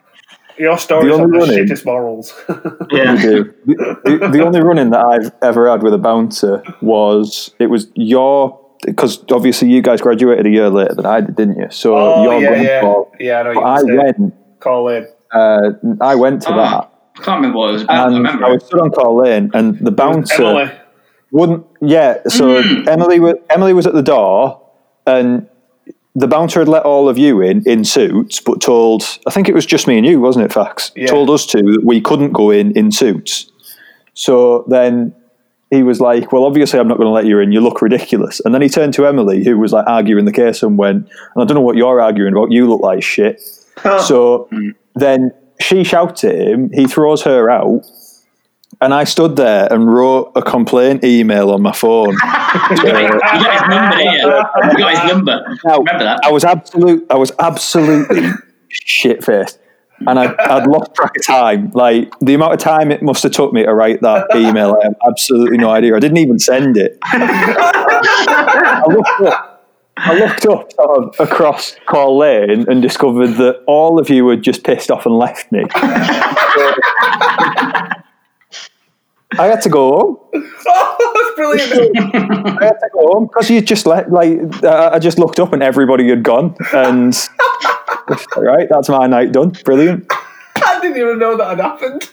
[0.58, 2.34] Your stories The have the one shittest morals.
[2.91, 3.16] Yeah.
[3.22, 3.53] Do.
[3.66, 7.88] The, the, the only running that I've ever had with a bouncer was it was
[7.95, 11.68] your because obviously you guys graduated a year later than I did, didn't you?
[11.70, 12.82] So Oh, you're yeah, going yeah.
[12.82, 13.12] for.
[13.20, 14.34] Yeah, I know but I you went.
[14.60, 15.08] Call Lane.
[15.32, 17.99] Uh, I went to Oh, that, I can't remember what it was about.
[17.99, 18.45] I and remember.
[18.45, 20.72] I was stood on Call Lane, and the bouncer Emily.
[21.32, 21.66] wouldn't.
[21.82, 22.88] Yeah, so Mm.
[22.88, 24.62] Emily was Emily was at the door,
[25.05, 25.47] and
[26.20, 29.53] the bouncer had let all of you in in suits, but told I think it
[29.55, 30.51] was just me and you, wasn't it?
[30.53, 31.05] Fax Yeah.
[31.07, 33.51] told us two that we couldn't go in in suits.
[34.15, 35.13] So then
[35.70, 37.51] he was like, "Well, obviously, I'm not going to let you in.
[37.51, 40.63] You look ridiculous." And then he turned to Emily, who was like arguing the case,
[40.63, 42.51] and went, "And I don't know what you're arguing about.
[42.51, 43.39] You look like shit."
[44.05, 44.49] so
[44.95, 46.72] then she shouts at him.
[46.74, 47.86] He throws her out.
[48.80, 52.15] And I stood there and wrote a complaint email on my phone.
[52.47, 54.78] You got his number, didn't you?
[54.78, 55.57] Got his number.
[55.65, 56.19] Now, Remember that?
[56.23, 57.05] I was absolute.
[57.09, 58.30] I was absolutely
[58.69, 59.59] shit faced,
[60.07, 61.71] and I, I'd lost track of time.
[61.73, 64.86] Like the amount of time it must have took me to write that email, I
[64.86, 65.95] have absolutely no idea.
[65.95, 66.97] I didn't even send it.
[67.03, 69.53] I looked up.
[69.97, 74.41] I looked up sort of across Call Lane and discovered that all of you had
[74.41, 75.63] just pissed off and left me.
[79.39, 80.17] I had to go home.
[80.67, 81.97] Oh, that's brilliant.
[82.61, 85.53] I had to go home because you just let like uh, I just looked up
[85.53, 87.15] and everybody had gone and
[88.38, 90.11] right that's my night done brilliant
[90.55, 92.09] I didn't even know that had happened.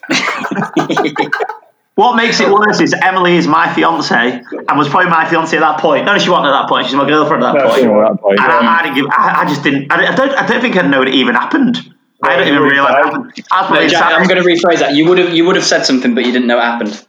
[1.96, 5.60] What makes it worse is Emily is my fiance and was probably my fiance at
[5.60, 6.04] that point.
[6.06, 6.86] No, she wasn't at that point.
[6.86, 7.76] She's my girlfriend at that No, point.
[7.76, 8.58] she You know, at that point, And yeah.
[8.58, 9.06] I, I didn't give.
[9.10, 9.92] I, I just didn't.
[9.92, 10.30] I, I don't.
[10.30, 11.94] I don't think I know it even happened.
[12.22, 13.32] I don't even realise it happened.
[13.52, 14.94] I no, Jack, I'm going to rephrase that.
[14.96, 17.06] You would have you would have said something, but you didn't know it happened.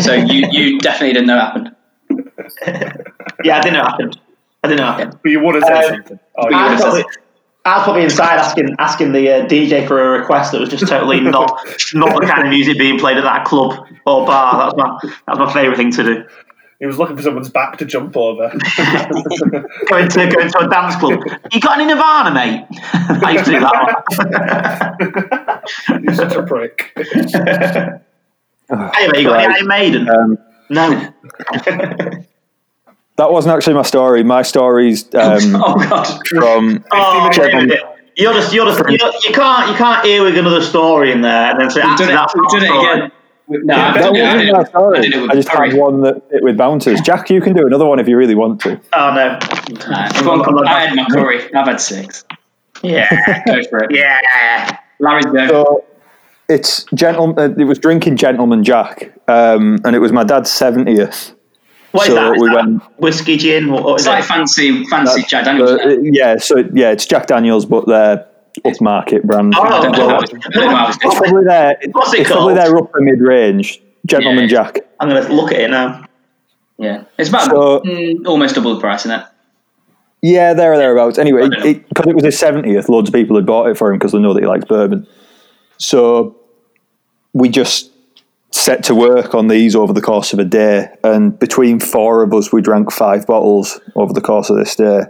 [0.00, 1.76] So you, you definitely didn't know it happened.
[3.44, 4.18] Yeah, I didn't know it happened.
[4.62, 5.18] I didn't know it happened.
[5.22, 6.20] But you would have said Um, something.
[6.36, 7.04] Oh, you you I would've was, probably,
[7.66, 10.86] I was probably inside asking asking the uh, DJ for a request that was just
[10.88, 11.60] totally not
[11.94, 14.58] not the kind of music being played at that club or bar.
[14.58, 16.24] That was my that was my favourite thing to do.
[16.80, 18.48] He was looking for someone's back to jump over.
[19.88, 21.22] Going to going to a dance club.
[21.52, 22.66] You got any Nirvana, mate?
[22.72, 23.74] I used to do that
[25.88, 26.02] one.
[26.02, 26.92] You're such a prick.
[28.70, 30.08] Anyway, you got any Iron Maiden?
[30.08, 30.38] um,
[30.70, 31.12] no.
[33.16, 36.26] that wasn't actually my story my story's um, Oh God!
[36.28, 37.80] from Oh, Fifty wait a minute.
[38.16, 41.60] You're just, you're just, you're, you can't, you can't earwig another story in there and
[41.60, 43.12] then say, We've done it, that's we've done it again.
[43.48, 45.70] No, I've that I wasn't did my it, I did it I just Barry.
[45.70, 48.34] had one that it with bouncers Jack you can do another one if you really
[48.36, 49.38] want to Oh no.
[49.90, 50.66] Nah, come on, on.
[50.66, 51.52] I had my curry.
[51.54, 52.24] I've had six.
[52.82, 53.42] Yeah.
[53.46, 53.90] Go for it.
[53.90, 54.78] yeah.
[55.00, 55.46] Larry's go.
[55.48, 55.84] so
[56.48, 61.32] it's gentleman uh, it was drinking gentleman Jack um, and it was my dad's 70th
[61.92, 62.34] What is So that?
[62.36, 63.70] Is we that went- whiskey gin?
[63.70, 64.26] What, what is It's like it?
[64.26, 65.70] fancy, fancy Jack Daniels.
[65.70, 68.26] Uh, yeah, so yeah, it's Jack Daniels, but they're
[68.64, 69.54] upmarket brand.
[69.56, 72.20] Oh, I don't well, it's- I don't know how it's it's probably their What's it
[72.20, 73.80] it's probably their upper mid range.
[74.06, 74.48] Gentleman Yeah.
[74.64, 74.80] Jack.
[75.00, 76.04] I'm going to look at it now.
[76.78, 79.26] Yeah, it's about So- mm, almost double the price, isn't it?
[80.20, 81.18] Yeah, there or thereabouts.
[81.18, 81.74] Anyway, I don't know.
[81.88, 84.18] because it, was his seventieth, loads of people had bought it for him because they
[84.18, 85.06] know that he likes bourbon.
[85.78, 86.36] So
[87.32, 87.90] we just
[88.50, 92.32] set to work on these over the course of a day, and between four of
[92.32, 95.02] us, we drank five bottles over the course of this day.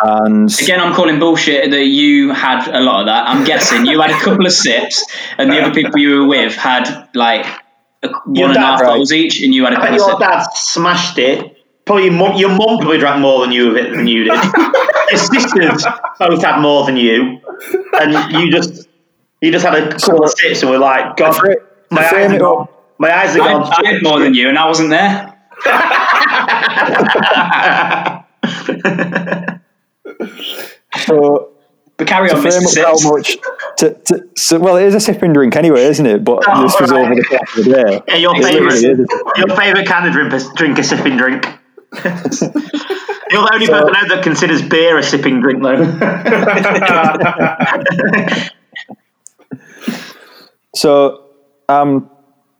[0.00, 3.26] And Again, I'm calling bullshit that you had a lot of that.
[3.28, 5.04] I'm guessing you had a couple of sips,
[5.36, 7.46] and the other people you were with had like
[8.02, 10.14] a, one and a half dad- bottles each, and you had a I bet couple
[10.14, 11.56] of your dad smashed it.
[11.84, 14.32] Probably your mum, your mum probably drank more than you of it than you did.
[15.10, 15.86] your sisters
[16.18, 17.40] both had more than you,
[17.94, 18.87] and you just
[19.40, 21.56] you just had a couple of sips and we're like, God, Fra-
[21.90, 22.68] my eyes are it gone.
[22.98, 23.72] My eyes are I, gone.
[23.72, 25.34] I had more than you, and I wasn't there.
[30.96, 31.50] so
[31.96, 32.66] But carry to on, frame Mr.
[32.66, 33.02] Sips.
[33.02, 33.36] how much.
[33.78, 36.24] To, to, so, well, it is a sipping drink anyway, isn't it?
[36.24, 37.06] But Oh, this was right.
[37.06, 38.02] over the top of the day.
[38.08, 39.04] Yeah, your favourite, really
[39.36, 41.46] your favourite kind of drink, is- drink a sipping drink.
[43.30, 45.84] You're the only So- person I know that considers beer a sipping drink, though.
[50.78, 51.24] So
[51.68, 52.08] I'm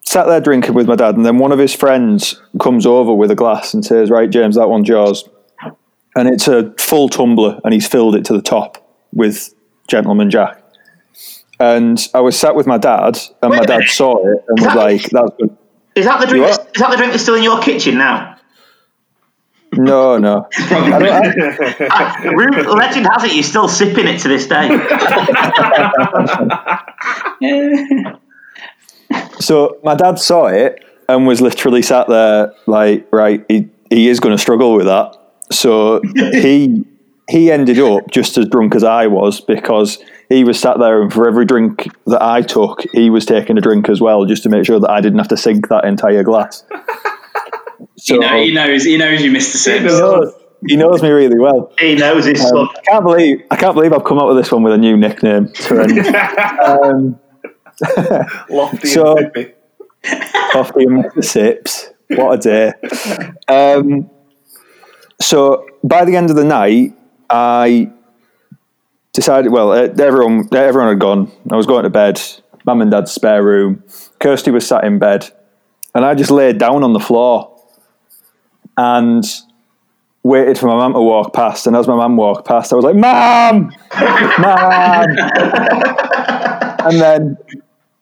[0.04, 3.30] sat there drinking with my dad, and then one of his friends comes over with
[3.30, 5.22] a glass and says, "Right, James, that one's yours."
[6.16, 8.78] And it's a full tumbler, and he's filled it to the top
[9.14, 9.54] with
[9.86, 10.60] Gentleman Jack.
[11.60, 14.64] And I was sat with my dad, and Wait my dad saw it and Is
[14.64, 15.56] was that- like, "That's good."
[15.94, 16.42] is that the drink?
[16.42, 16.74] You That's, what?
[16.74, 18.34] is that the drink that's still in your kitchen now?
[19.78, 20.48] No, no.
[20.56, 22.30] I don't, I,
[22.74, 24.68] legend has it you're still sipping it to this day.
[29.40, 34.20] So my dad saw it and was literally sat there like, right, he, he is
[34.20, 35.16] going to struggle with that.
[35.50, 36.84] So he
[37.28, 39.98] he ended up just as drunk as I was because
[40.28, 43.60] he was sat there and for every drink that I took, he was taking a
[43.60, 46.22] drink as well just to make sure that I didn't have to sink that entire
[46.22, 46.64] glass.
[47.98, 48.84] So You know, he knows.
[48.84, 50.32] He knows you missed the he knows,
[50.66, 51.72] he knows me really well.
[51.78, 52.56] He knows his son.
[52.58, 54.78] Um, I can't believe I can't believe I've come up with this one with a
[54.78, 55.52] new nickname.
[56.60, 57.18] Um,
[58.50, 59.54] Lofty So- and Pippi.
[60.52, 61.24] coffee and Mr.
[61.24, 61.90] Sips.
[62.10, 62.72] What a day.
[63.48, 64.10] Um,
[65.20, 66.94] so by the end of the night,
[67.30, 67.90] I
[69.12, 71.30] decided, well, uh, everyone, everyone had gone.
[71.50, 72.20] I was going to bed,
[72.64, 73.82] mum and dad's spare room.
[74.20, 75.30] Kirsty was sat in bed,
[75.94, 77.57] and I just laid down on the floor
[78.78, 79.24] and
[80.22, 81.66] waited for my mum to walk past.
[81.66, 83.72] And as my mum walked past, I was like, Mum!
[84.38, 85.16] Mum!
[86.86, 87.36] and then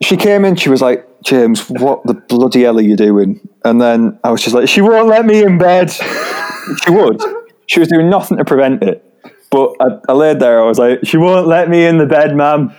[0.03, 3.41] she came in, she was like, James, what the bloody hell are you doing?
[3.65, 5.91] And then I was just like, she won't let me in bed.
[5.91, 7.23] she would.
[7.67, 9.03] She was doing nothing to prevent it.
[9.51, 12.37] But I, I laid there, I was like, she won't let me in the bed,
[12.37, 12.75] ma'am.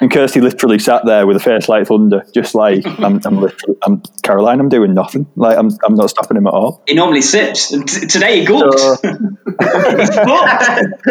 [0.00, 3.76] And Kirsty literally sat there with a face like thunder, just like, I'm, I'm literally,
[3.82, 5.26] I'm, Caroline, I'm doing nothing.
[5.36, 6.82] Like, I'm, I'm not stopping him at all.
[6.86, 7.68] He normally sips.
[7.70, 8.78] t- today he gulped.
[8.78, 9.36] So- Look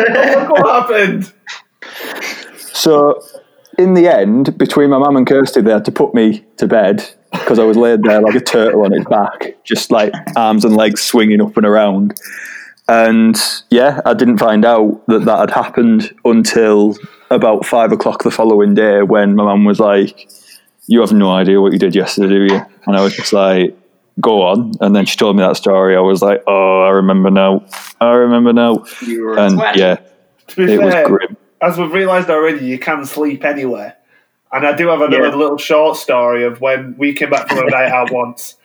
[0.49, 1.31] what happened.
[2.57, 3.21] So,
[3.77, 7.07] in the end, between my mum and Kirsty, they had to put me to bed
[7.31, 10.75] because I was laid there like a turtle on its back, just like arms and
[10.75, 12.19] legs swinging up and around.
[12.87, 13.35] And
[13.69, 16.95] yeah, I didn't find out that that had happened until
[17.29, 20.29] about five o'clock the following day when my mum was like,
[20.87, 22.61] You have no idea what you did yesterday, do you?
[22.87, 23.75] And I was just like,
[24.21, 24.73] Go on.
[24.81, 25.95] And then she told me that story.
[25.95, 27.65] I was like, Oh, I remember now.
[28.01, 28.85] I remember now.
[29.01, 29.75] You were And twat.
[29.75, 29.97] yeah,
[30.47, 31.37] To be it was grim.
[31.61, 33.95] as we've realised already, you can sleep anywhere.
[34.51, 35.35] And I do have another Yeah.
[35.35, 38.55] little short story of when we came back from a night out once.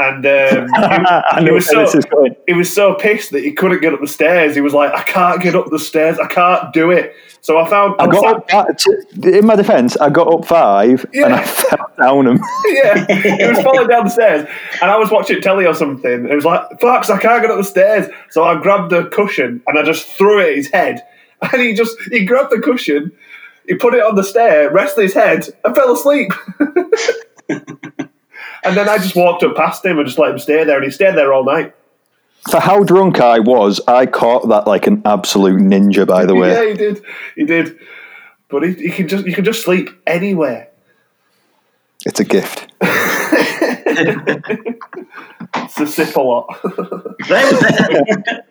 [0.00, 2.06] And um, I he, was so, this
[2.46, 4.54] he was so pissed that he couldn't get up the stairs.
[4.54, 6.18] He was like, I can't get up the stairs.
[6.18, 7.14] I can't do it.
[7.42, 7.96] So I found.
[7.98, 12.24] I got up, uh, in my defence, I got up five and I fell down
[12.26, 12.38] them.
[12.66, 14.48] yeah, he was falling down the stairs,
[14.82, 16.26] and I was watching telly or something.
[16.26, 19.62] It was like, "Fox, I can't get up the stairs." So I grabbed the cushion
[19.66, 21.02] and I just threw it at his head,
[21.40, 23.12] and he just he grabbed the cushion,
[23.66, 26.32] he put it on the stair, rested his head, and fell asleep.
[28.64, 30.84] And then I just walked up past him and just let him stay there, and
[30.84, 31.74] he stayed there all night.
[32.50, 36.06] For how drunk I was, I caught that like an absolute ninja.
[36.06, 37.02] By the way, Yeah, he did,
[37.36, 37.78] he did.
[38.48, 40.68] But he, he can just you can just sleep anywhere.
[42.04, 42.66] it's a gift.
[45.54, 46.60] It's a sip a lot.
[47.28, 48.44] There, there,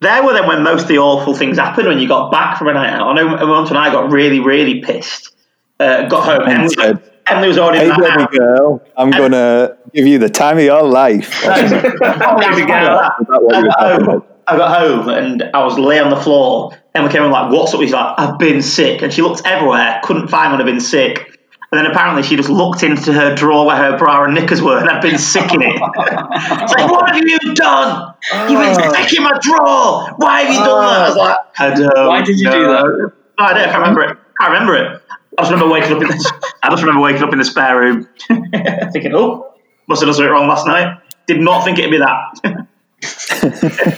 [0.00, 2.68] there were then when most of the awful things happened when you got back from
[2.68, 3.08] a night out.
[3.08, 5.34] I know once when I got really, really pissed.
[5.80, 6.48] Uh, got home.
[6.48, 8.28] And Emily, said, Emily was already Hey, baby house.
[8.36, 11.42] girl, I'm gonna give you the time of your life.
[11.44, 11.90] Baby girl.
[11.90, 14.24] Is that what I got, home.
[14.46, 16.76] I got home and I was lay on the floor.
[16.94, 20.00] Emma came in like, "What's up?" He's like, "I've been sick," and she looked everywhere,
[20.04, 21.30] couldn't find when I'd been sick.
[21.72, 24.78] And then apparently she just looked into her drawer where her bra and knickers were,
[24.78, 25.74] and I'd been sick in it.
[25.74, 28.14] it's like, "What have you done?
[28.48, 28.92] You've been oh.
[28.92, 30.14] sick in my drawer.
[30.18, 33.12] Why have you done that?" I was like, "I don't." Why did you do that?
[33.38, 33.58] No, I don't.
[33.58, 34.10] I can't remember it.
[34.10, 35.02] I can't remember it.
[35.36, 36.32] I just remember waking up in the.
[36.62, 39.52] I just remember waking up in the spare room, thinking, "Oh,
[39.86, 42.68] must have done something wrong last night." Did not think it'd be that.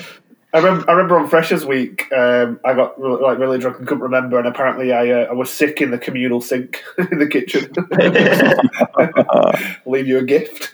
[0.55, 3.87] I remember, I remember on Freshers Week, um, I got really, like really drunk and
[3.87, 7.27] couldn't remember, and apparently I uh, I was sick in the communal sink in the
[7.27, 7.71] kitchen.
[9.85, 10.73] Leave you a gift.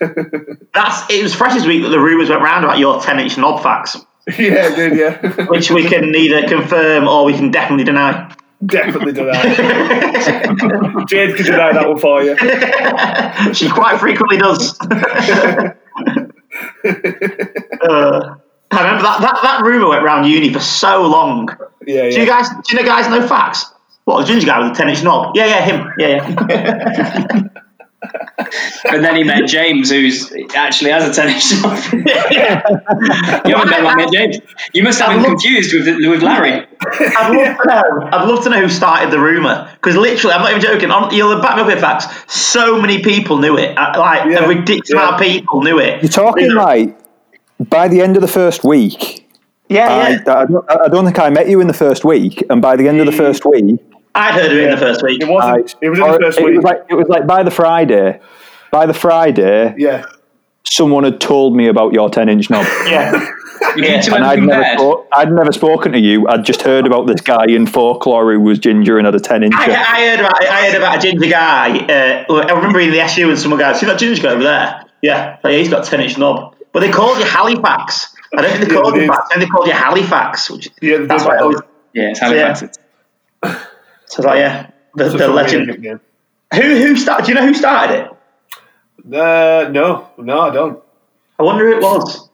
[0.73, 3.61] That's it was Freshers Week that the rumours went round about your ten inch knob
[3.61, 3.97] Fax,
[4.39, 8.33] yeah, I did yeah, which we can neither confirm or we can definitely deny.
[8.65, 9.41] Definitely deny.
[11.07, 12.35] Jade can deny that one for you.
[13.53, 14.77] she quite frequently does.
[16.85, 18.35] Uh,
[18.71, 21.49] I remember that, that, that rumour went round uni for so long.
[21.85, 23.65] Yeah, Do you guys do you know guys know Fax?
[24.05, 25.35] What the ginger guy with the ten inch knob?
[25.35, 25.93] Yeah, yeah, him.
[25.97, 27.47] Yeah, yeah.
[28.85, 31.93] And then he met James, who's actually has a tennis shop.
[31.93, 34.39] you haven't met like James.
[34.73, 36.65] You must have been confused with with Larry.
[36.81, 38.09] I'd love to know.
[38.11, 40.91] I'd love to know who started the rumor because literally, I'm not even joking.
[40.91, 42.05] On, you'll back me up here, Fax.
[42.27, 43.77] So many people knew it.
[43.77, 44.97] Uh, Like Yeah, a ridiculous yeah.
[44.97, 46.01] amount of people knew it.
[46.03, 46.97] You're talking like
[47.59, 49.29] by the end of the first week.
[49.69, 50.17] yeah, I, yeah.
[50.27, 52.87] I, don't, I don't think I met you in the first week, and by the
[52.87, 53.79] end of the first week,
[54.15, 55.21] I'd heard of it in the first week.
[55.21, 55.53] It wasn't.
[55.73, 56.55] I, it was in the first it week.
[56.55, 58.19] was like it was like by the Friday.
[58.71, 60.05] By the Friday, yeah,
[60.65, 62.65] someone had told me about your ten inch knob.
[62.87, 63.27] Yeah,
[63.77, 64.01] Yeah.
[64.13, 64.79] And I'd never, compared.
[64.79, 66.27] spo- I'd never spoken to you.
[66.27, 69.43] I'd just heard about this guy in folklore who was ginger and had a 10
[69.43, 69.53] inch.
[69.55, 71.77] I, I heard about I heard about a ginger guy.
[71.79, 74.83] Uh, I remember in the SU and someone goes, "See that ginger guy over there?
[75.01, 78.15] Yeah, oh, yeah, he's got a ten inch knob." But they called you Halifax.
[78.35, 79.09] I don't think they called they you did.
[79.15, 79.27] Fax.
[79.31, 80.49] I think they called you Halifax.
[80.49, 81.29] Which Yeah, they that's did.
[81.29, 81.59] what I always.
[81.93, 82.59] Yeah, it's Halifax.
[82.61, 82.67] So
[84.15, 85.69] I was like, yeah, the, the legend.
[86.53, 87.25] Who who started?
[87.25, 88.11] Do you know who started it?
[89.05, 90.83] Uh, no, no, I don't.
[91.39, 92.29] I wonder who it was.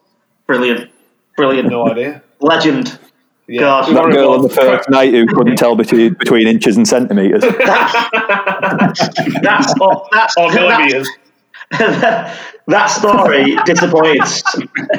[0.45, 0.91] Brilliant.
[1.37, 1.69] Brilliant.
[1.69, 2.21] No idea.
[2.41, 2.99] Legend.
[3.47, 3.61] Yeah.
[3.61, 3.95] God.
[3.95, 7.41] That girl on the first night who couldn't tell between, between inches and centimetres.
[9.41, 11.09] That's oh, that's Or that, millimetres.
[12.67, 14.21] that story disappointed.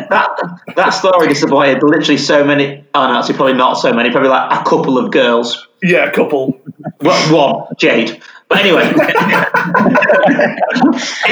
[0.09, 2.85] That that story disappointed literally so many.
[2.95, 4.11] Oh no, actually probably not so many.
[4.11, 5.68] Probably like a couple of girls.
[5.83, 6.61] Yeah, a couple.
[7.01, 8.22] Well, one, Jade.
[8.49, 8.95] But anyway, it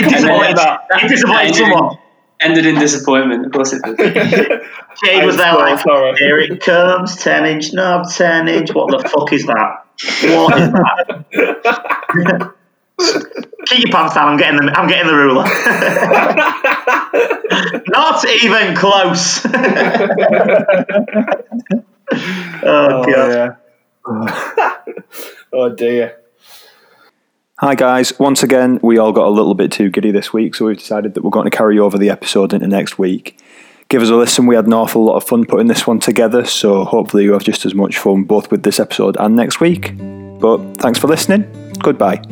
[0.08, 0.56] disappointed.
[0.56, 0.86] that.
[0.90, 1.98] It disappointed someone.
[2.40, 3.46] Ended in disappointment.
[3.46, 3.96] Of course it did.
[5.04, 6.16] Jade was there I'm like, sorry.
[6.16, 8.72] here it comes, 10 inch knob, 10 inch.
[8.72, 9.84] What the fuck is that?
[10.22, 12.54] What is that?
[13.66, 14.28] Keep your pants down.
[14.28, 15.44] I'm getting the, I'm getting the ruler.
[17.88, 19.44] Not even close.
[22.64, 23.06] oh, God.
[23.12, 23.56] Oh,
[25.52, 26.18] Oh dear.
[27.58, 30.66] Hi guys, once again, we all got a little bit too giddy this week, so
[30.66, 33.40] we've decided that we're going to carry over the episode into next week.
[33.88, 36.44] Give us a listen, we had an awful lot of fun putting this one together,
[36.44, 39.96] so hopefully you have just as much fun both with this episode and next week.
[40.38, 41.50] But thanks for listening,
[41.82, 42.22] goodbye.